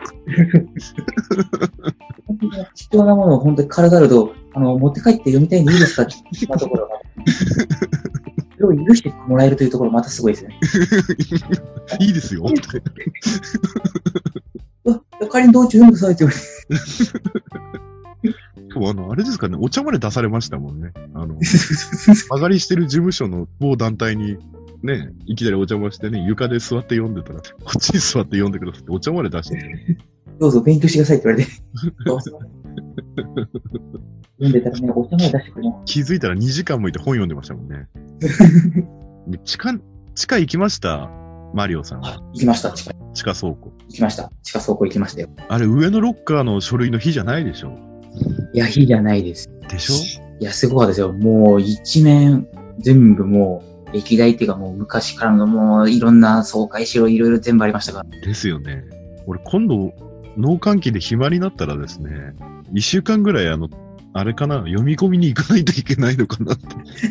[2.76, 7.00] 貴重なものを本当に軽々と、あの、持って帰って読みたいんでいいですかって聞いたところが、
[8.60, 10.60] それを許してもらえるというところまたすごいですね。
[12.00, 12.46] いいですよ。
[15.32, 16.32] 仮に道中読んでくだされて。
[16.32, 17.12] し
[18.74, 20.92] かもあの、あれですかね、お茶まで出されましたもんね。
[21.14, 21.38] あの、
[22.32, 24.38] 上がりしてる事務所の某団体に、
[24.84, 27.46] ね、いきなりお邪魔してね、床で座って読んでたら、こ
[27.78, 29.98] っちに座って読んでくださいってお茶まで出して、
[30.40, 31.52] どうぞ勉強してくださいって言われて。
[34.40, 35.82] 読んでたらね、お茶まで出してくれよ。
[35.86, 37.88] 気づいたら2時間もいて本読んでましたもんね。
[39.28, 39.74] で地下、
[40.16, 41.10] 地下行きました？
[41.54, 42.20] マリオさんは。
[42.34, 42.94] 行きました、地下。
[43.14, 43.72] 地下倉庫。
[43.88, 44.32] 行きました。
[44.42, 45.30] 地下倉庫行きましたよ。
[45.48, 47.78] あれ、上のロッカーの書類の日じゃないでしょ？
[48.54, 49.50] いや、火じゃないです。
[49.70, 50.24] でしょ？
[50.40, 51.14] いや、すごかったですよ。
[51.14, 52.48] もう一面、
[52.80, 58.20] 全部もう、歴代っていうかもう昔からのもういろんな総会しろいろいろ全部ありましたから。
[58.20, 58.84] ですよね。
[59.26, 59.94] 俺、今度、
[60.38, 62.34] 農閑期で暇になったらですね、
[62.74, 63.70] 1週間ぐらい、あの、
[64.14, 66.68] あれかな、読み込みに行かないといけないのかなって。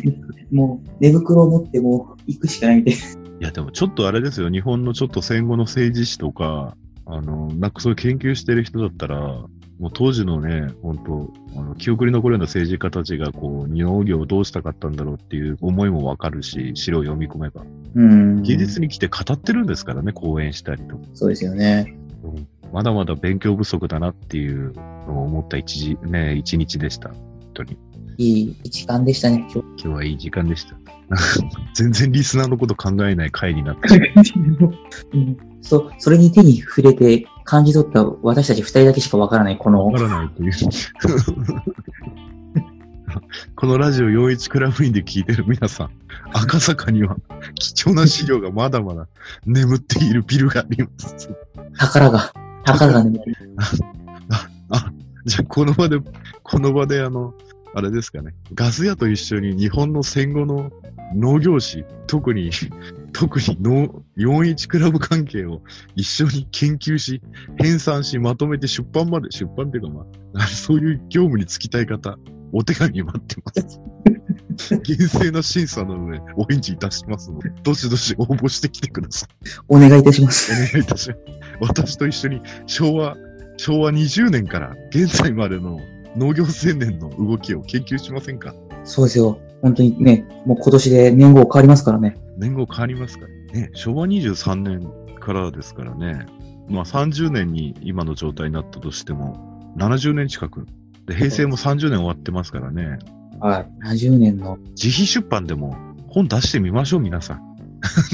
[0.51, 3.01] もう寝袋を持ってもう行くしかないみたいな。
[3.39, 6.75] いや、でもちょっとあれですよ、日本のちょっと戦後の政治史とか、
[7.05, 9.45] あの、なんかそういう研究してる人だったら、
[9.79, 17.63] もう当時のね、本当あの、記憶に残るような政治家たちが、こう、農業をどうしたかったんだろうっていう思いもわかるし、資料を読み込めば。
[17.95, 18.43] うん。
[18.43, 21.03] 技術に来て語ってるんですからね、講演したりとか。
[21.13, 21.95] そうですよね。
[22.23, 24.73] うんまだまだ勉強不足だなっていう
[25.07, 27.09] のを思った一時、ね、一日でした。
[27.09, 27.19] 本
[27.53, 27.77] 当に。
[28.17, 30.75] いい時間でしたね、今今日はいい時間でした。
[31.75, 34.23] 全然リスナーのこと考えない回になってしまう。
[34.23, 34.33] 日。
[35.13, 40.51] うんそう、それに手に触れて感じ取った私たち二人だけしかわからないこのわ、からないという。
[43.55, 45.91] このラジオ41クラブインで聞いてる皆さん、
[46.33, 47.15] 赤坂には
[47.55, 49.07] 貴重な資料がまだまだ
[49.45, 51.29] 眠っているビルがあります。
[51.77, 52.33] 宝が、
[52.65, 53.19] 宝がね、
[54.69, 54.91] あ、
[55.25, 55.99] じゃあこの場で、
[56.43, 57.33] この場であの、
[57.75, 60.71] あれですかね、ガス屋と一緒に日本の戦後の
[61.15, 62.51] 農業史、特に、
[63.13, 65.61] 特に農、41クラブ関係を
[65.95, 67.21] 一緒に研究し、
[67.61, 70.05] 編纂し、まとめて出版まで、出版っていうかま
[70.35, 72.17] あ、 そういう業務に就きたい方、
[72.51, 73.79] お手紙待ってます。
[74.83, 79.29] 厳正な審査の上、お返事いたしますので、どしどし応募してきてください。
[79.67, 80.51] お願いいたします。
[80.51, 81.19] お願いいたします。
[81.61, 83.15] 私と一緒に昭和、
[83.57, 85.79] 昭和20年から現在までの
[86.15, 88.53] 農業青年の動きを研究しませんか？
[88.83, 89.39] そうですよ。
[89.61, 92.17] 本当にね、もう今年で年号変わりますからね。
[92.37, 93.69] 年号変わりますからね。
[93.73, 96.25] 昭和23年からですからね。
[96.69, 100.65] まあ30年に今の状態になったとしても、70年近く。
[101.05, 102.99] で、平成も30年終わってますからね。
[103.39, 103.85] はい。
[103.85, 104.57] 70年の。
[104.71, 105.75] 自費出版でも
[106.07, 107.53] 本出してみましょう、皆さん。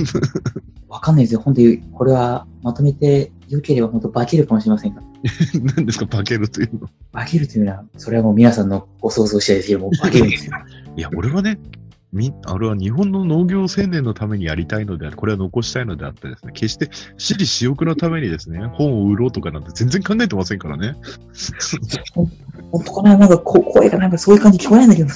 [0.88, 1.42] わかんないですよ。
[1.42, 5.02] 本当に、これはまとめて良ければ本当化けるかもしれませんが。
[5.76, 6.88] 何ですか、化けるというの。
[7.14, 10.54] 化けるというのは、それはもう皆さんのご想像次第ですけども、化けるんですよ。
[10.98, 11.60] いや、俺はね、
[12.12, 20.96] み、あれは日本の農業青年のためにやりたいのであこれは残したいのであってですね、決して私利私欲のためにですね、本を売ろうとかなんて全然考えてませんからね。
[22.72, 23.18] 本当かな？
[23.18, 25.10] なんかこ声がなんかそういう感じ聞こえないんだけど。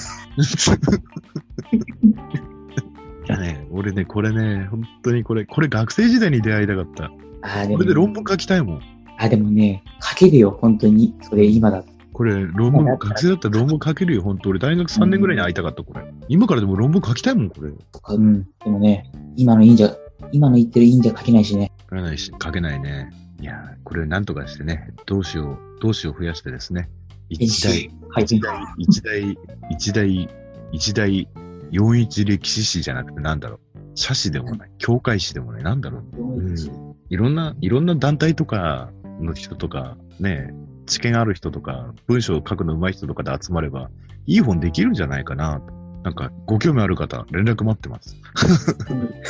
[3.26, 7.04] いやね、俺ね、これね、本当にこれ、これ学生時代に出会いたかった。
[7.42, 8.80] ああ、でもこれで論文書きたいもん。
[9.18, 11.14] あ、でもね、書けるよ、本当に。
[11.22, 11.93] それ今だと。
[12.14, 16.04] これ、論文、学生だったら論文書けるよ、本当俺大学3年ぐらいに会いたかった、これ。
[16.28, 17.70] 今からでも論文書きたいもん、これ。
[17.70, 18.44] うん。
[18.44, 19.94] でもね、今のいいんじゃ、
[20.30, 21.72] 今の言ってるいいんじゃ書けないしね。
[21.90, 23.10] 書けないし、書けないね。
[23.40, 26.88] いやー、これなんとかしてね、同志を、同志を増やしてですね、
[27.28, 28.22] 一台、はい。
[28.22, 29.38] 一台、一台、
[29.70, 30.28] 一台、
[30.70, 31.28] 一台、
[31.72, 33.78] 41歴史史じゃなくてなんだろう。
[33.96, 36.22] 社史でもない、教会史でもない、なんだろう。
[36.22, 38.90] うんいろんな、いろんな団体とか
[39.20, 40.54] の人とか、ね、
[40.86, 43.90] 知見ある人とか、文章を書くの上手い人とかで集まれば、
[44.26, 45.60] いい本できるんじゃないかな。
[46.02, 48.16] なんか、ご興味ある方、連絡待ってます。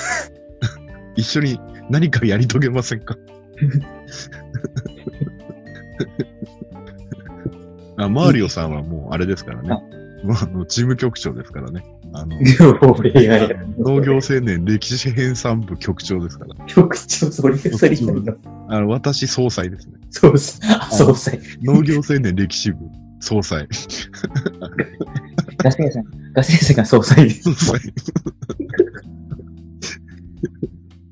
[1.16, 3.16] 一緒に何かやり遂げませんか？
[7.96, 9.68] あマーリオさんはもうあれですからね。
[10.24, 11.84] もうあのチーム局長ですからね。
[12.16, 12.38] あの、
[13.78, 16.54] 農業青年歴史編纂部局長ですから。
[16.66, 17.96] 局長、それ、それ。
[18.68, 19.94] あの、私総裁ですね。
[20.10, 20.60] そうっす。
[20.62, 21.36] あ、そうっす。
[21.62, 22.78] 農業青年歴史部
[23.18, 23.66] 総裁。
[25.58, 27.42] ガセ屋さん、ガセ屋さんが総裁です。
[27.52, 27.80] 総裁。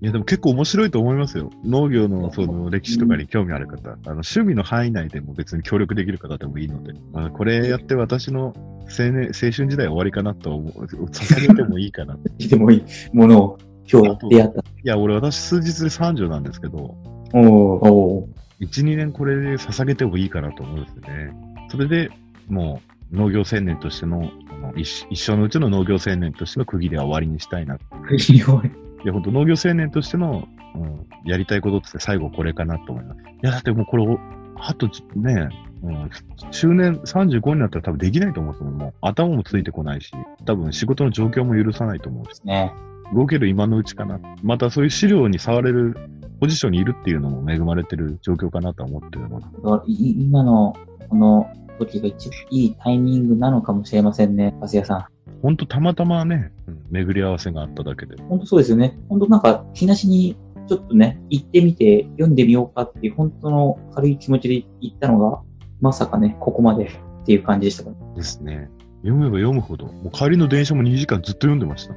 [0.02, 1.50] いや、でも結構面白いと思いますよ。
[1.64, 8.52] 農業のその歴史とかに興味ある方、あの趣味の範囲内でも別に協力できる方でもいいので、まあ、これやって私の
[8.90, 12.18] 青年、青春時代終わりかなと思う、捧げてもいいかな。
[12.36, 14.62] いでもいいものを今日出会った。
[14.82, 16.96] や、俺私数日で30なんですけど、
[17.32, 21.32] おーおー1、2年これで捧げてもいいかなと思うんですよね。
[21.68, 22.10] それで
[22.48, 22.82] も
[23.12, 24.28] う農業青年としての、
[24.76, 27.76] 一一生のうちの農業青年としての区切りは終わりにしたいな。
[27.76, 28.60] いいよ
[29.04, 33.20] いや、本当農業青年としての、うん、やりたいことって最後これかなと思います。
[33.20, 34.18] いや、だってもうこれ、
[34.56, 35.48] あとちね、
[35.82, 36.10] うん、
[36.50, 38.74] 中年35になったら多分できないと思うんですもん。
[38.78, 40.12] もう頭もついてこないし、
[40.46, 42.72] 多分仕事の状況も許さないと思うし、ね。
[43.14, 44.20] 動ける今のうちかな。
[44.42, 45.96] またそういう資料に触れる
[46.40, 49.46] ポジションにいるっていうのも恵まれてる状況かなとは思ってるので。
[49.86, 50.76] い今の、
[51.08, 55.11] この時が一番いいタイミングなのかもしれませんね、ガセ屋さん。
[55.42, 58.16] 本当たまたまね、うん巡り合わせがあっただけで。
[58.28, 58.96] 本当そうですよね。
[59.08, 60.36] 本当なんか、日なしに
[60.68, 65.40] ちょっとね、行ってみて、読んでみようかっていう、本当の軽い気持ちで行ったのが、
[65.80, 66.90] まさかね、ここまでっ
[67.26, 68.14] ていう感じでしたから。
[68.14, 68.70] ですね。
[69.02, 71.94] 読めば読むほど、もう帰りの電車も2時間ずっと読んでました。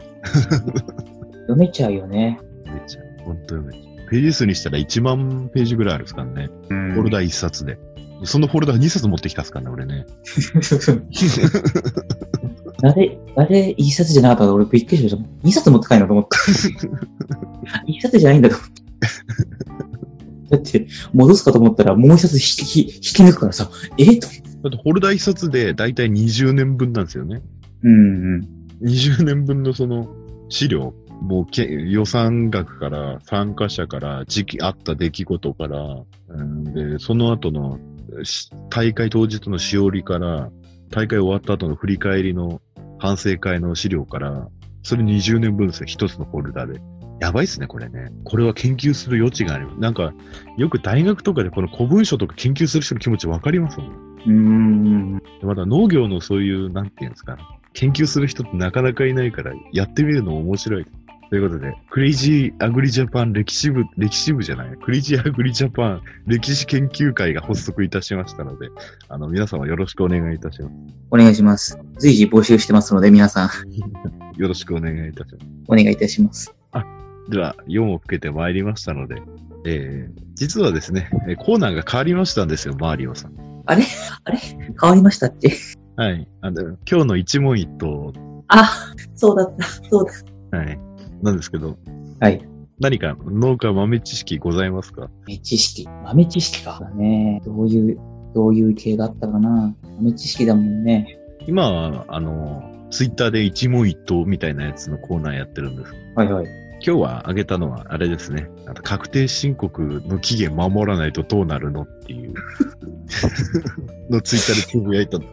[1.41, 2.39] 読めちゃうよね。
[2.65, 4.09] めっちゃ、本当読めちゃう。
[4.09, 6.49] ページ数にしたら1万ページぐらいあるですからね。
[6.67, 7.77] フォルダ1冊で。
[8.23, 10.05] そのフォルダ2冊持ってきたっすからね、俺ね。
[12.81, 14.53] なぜ、なぜ一冊じゃなかったの？
[14.55, 15.23] 俺びっくりしました。
[15.43, 16.37] 二冊持って帰るのと思った。
[17.87, 18.81] 一冊じゃないんだと思って。
[20.49, 24.05] だって、戻すかと思ったらもう一冊引き、引き抜くからさ、え？
[24.17, 24.27] と。
[24.27, 27.41] だってフォルダ1冊でだいたい20年分なんですよね。
[27.83, 28.49] うんうん。
[28.81, 30.07] 20年分のその
[30.49, 37.79] 資料、もうけ予算額から参加者から時期あった出来事から、うん、で、その後の
[38.23, 40.51] し大会当日のしおりから、
[40.89, 42.61] 大会終わった後の振り返りの
[43.05, 44.49] 反省会の資料から、
[44.81, 46.81] それ20年分ですよ、一つのフォルダで。
[47.21, 48.09] やばいっすね、これね。
[48.23, 49.69] これは研究する余地がある。
[49.77, 50.11] なんか、
[50.57, 53.89] よく大学とかでこの古文書とか研究する人の気持ちわかりますもん。
[53.89, 55.23] うーん。
[55.43, 57.37] まだ農業のそういう、なんていうんですか、
[57.73, 60.85] 研究する人ってなかなかいないから、やってみるの面白い。
[61.29, 68.69] ということで、クレイジーアグリジャパン歴史部、歴史部じゃない、クレイジーアグリジャパン歴史研究会が発足いたしましたので、
[69.09, 70.73] あの、皆様よろしくお願いいたします。
[71.11, 71.79] お願いします。
[71.97, 73.49] 随時募集してますので、皆さん、
[74.39, 75.45] よろしくお願いいたします。
[75.67, 76.53] お願いいたします。
[77.27, 79.15] では、4を吹けてまいりましたので、
[79.65, 83.31] えー、実はですね、えーコーナーが変わりましたんですよ、マーリオさん。
[83.65, 83.83] あれ？
[84.25, 84.37] あれ？
[84.37, 85.51] 変わりましたっけ？
[85.95, 86.27] はい。
[86.41, 88.13] あの今日の一問一答、
[88.49, 88.69] あ、
[89.15, 89.65] そうだった。
[89.89, 90.05] そう
[90.51, 90.57] だ。
[90.59, 90.79] はい。
[91.21, 91.77] なんですけど、
[92.19, 92.41] はい。
[92.79, 95.09] 何か農家豆知識ございますか？
[95.27, 95.87] 豆知識。
[96.03, 96.77] 豆知識か。
[96.81, 97.41] だね。
[97.45, 97.99] どういう、
[98.33, 99.73] どういう系があったかな。
[99.97, 101.17] 豆知識だもんね。
[101.47, 105.93] 今は、あの、ツイッターで一問一答みたいなやつのコーナーやってるんです。
[106.15, 106.45] はいはい。
[106.85, 108.49] 今日はあげたのは、あれですね。
[108.83, 112.33] 確定申告の期限守らないとどうなるのっていう
[114.11, 115.23] のツイッターでつぶやいたの。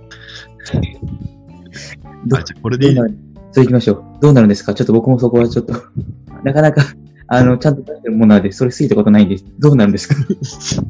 [2.27, 2.99] どあ、じゃあこれでいい
[3.53, 4.05] そう行きましょう。
[4.21, 4.75] どうなるんですか？
[4.75, 5.75] ちょっと僕もそこはちょっと、
[6.45, 6.83] なかなか、
[7.29, 10.15] あの、ちゃんと出してるものなんで、それ過ぎたことないんで、どうなんですか？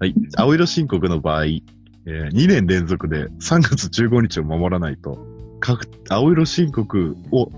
[0.00, 0.14] はい。
[0.36, 5.18] 青色申告の場合、えー2年連続で3月15日を守らないと、
[5.60, 7.48] 各青色申告を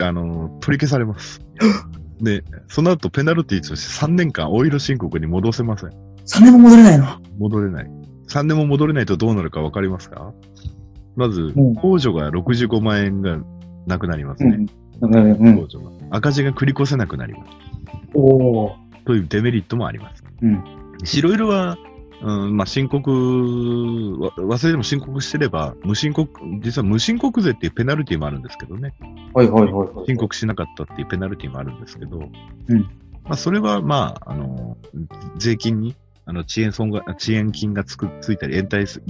[0.00, 1.40] あのー取り消されます。
[2.20, 5.90] で、その後ペナルティとして3年間青色申告に戻せません。
[6.26, 7.06] ?3 年も戻れないの？
[7.38, 7.90] 戻れない。
[8.28, 10.32] 3年も戻れないとどうなるかわかりますか？
[11.14, 13.38] まずうん、控除が65万円が
[13.88, 14.66] なくなりますね。
[15.00, 15.14] うん。
[15.14, 15.68] うん。
[16.10, 17.50] 赤字が繰り越せなくなります。
[18.14, 18.72] おー。
[19.04, 20.22] というデメリットもあります。
[20.42, 20.62] うん。
[21.04, 21.78] 白色は、
[22.20, 23.10] うん、まあ、申告、
[24.20, 26.28] わ忘れても申告してれば、無申告、
[26.60, 28.94] 実は無申告税っていうペナルティもあるんですけどね。
[29.34, 30.06] はいはいはいはい。
[30.06, 32.28] 申告しなかったっていうペナルティもあるんですけど、
[32.68, 32.80] うん
[33.28, 34.76] まあ、それは、まあ、あの、
[35.36, 39.02] 税金に、あの、遅延損が、遅延金がつく、ついたり、延滞す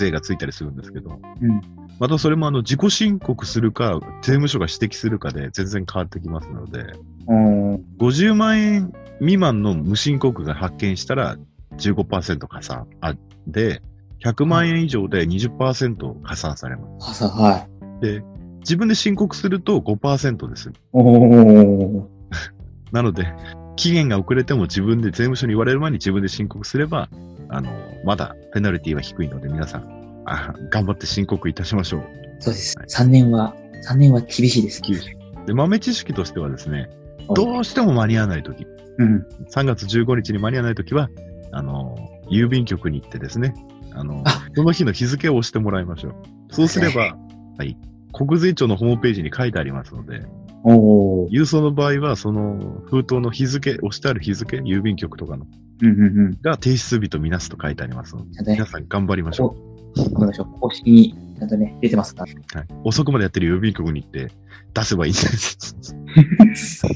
[0.00, 1.60] 税がついたりするんですけど、うん
[2.00, 6.86] またそれも、あの、自己申告するか、税務署が指摘するかで全然変わってきますので、
[7.28, 7.74] うん。
[7.98, 11.36] 50万円未満の無申告が発見したら
[11.76, 12.86] 15%加算。
[13.02, 13.14] あ、
[13.46, 13.82] で、
[14.24, 17.68] 100万円以上で20%加算されまはさ、はい。
[18.00, 18.00] す。
[18.00, 18.22] で、
[18.60, 20.72] 自分で申告すると5%です。
[22.92, 23.26] なので、
[23.76, 27.10] 期限が遅れても自分で税務署に言われる前に自分で申告すれば、
[27.50, 27.70] あの、
[28.04, 32.02] まだペナルティは低いので皆さん、あ頑張って申告いたしましょう。
[32.38, 32.76] そうです。
[32.76, 33.54] 3年は、
[33.88, 34.80] 3年は厳しいです。
[35.46, 36.90] で、豆知識としてはですね、
[37.34, 38.66] どうしても間に合わないとき、
[38.98, 39.26] うん。
[39.50, 41.10] 3月15日に間に合わないときは、
[41.52, 41.96] あの、
[42.30, 43.54] 郵便局に行ってですね、
[43.92, 46.14] あのあ、その日の日付を押してもらいましょう。
[46.50, 47.16] そうすれば、
[47.58, 47.76] はい、
[48.12, 50.22] 国税庁のホームページに書いてありますので。
[50.64, 55.46] 郵送の場合は、その封筒の日付、押してある日付、郵便局とかの、
[55.82, 56.38] うんうんうん。
[56.42, 59.54] が提出日とみなすと書いてありますので、ね皆、さん頑張りましょ
[59.96, 60.60] 頑張りましょう。
[60.60, 62.24] 公式に、ちゃんとね、出てますか。
[62.24, 62.36] はい、
[62.84, 64.30] 遅くまでやってる郵便局に行って、
[64.74, 65.56] 出せばいいんです。
[66.80, 66.88] そ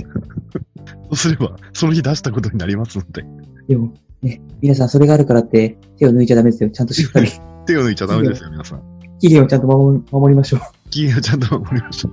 [1.10, 3.24] うすれば、その日出したことになりますので、
[3.68, 6.70] でも、ね、皆さんそれがあるからって手を抜いちゃダメですよ。
[6.70, 7.28] ちゃんとしっかり、
[7.66, 8.82] 手を抜いちゃダメですよ、皆さん。
[9.20, 10.60] 期限をちゃんと守り守りましょう。
[10.90, 12.12] 期限をちゃんと守りましょう。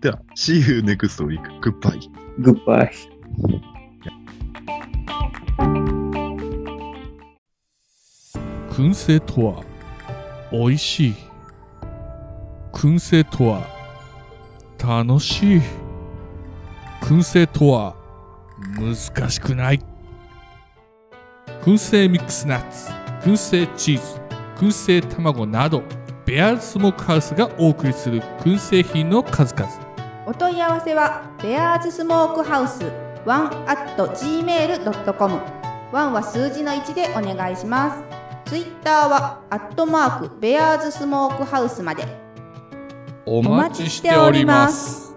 [0.00, 1.40] では、See you next week.
[1.60, 2.00] Goodbye.
[2.38, 2.90] グッバイ。
[8.70, 9.64] 燻製とは
[10.52, 11.14] 美味しい
[12.72, 13.66] 燻製とは
[14.78, 15.60] 楽しい
[17.00, 17.96] 燻製とは
[18.76, 19.80] 難しくない
[21.62, 22.92] 燻製ミックスナッツ
[23.28, 24.20] 燻製チーズ
[24.64, 25.82] 燻製卵など
[26.24, 29.87] ベアーズスモークハウスがお送りする燻製品の数々
[30.28, 32.82] お問い合わせはベアーズスモークハウス
[33.24, 35.40] 1 at gmail.com
[35.90, 37.96] 1は数字の1でお願いしま
[38.44, 38.50] す。
[38.50, 42.04] ツイッターはアットマークベアーズスモークハウスまで。
[43.24, 45.07] お待ちしております。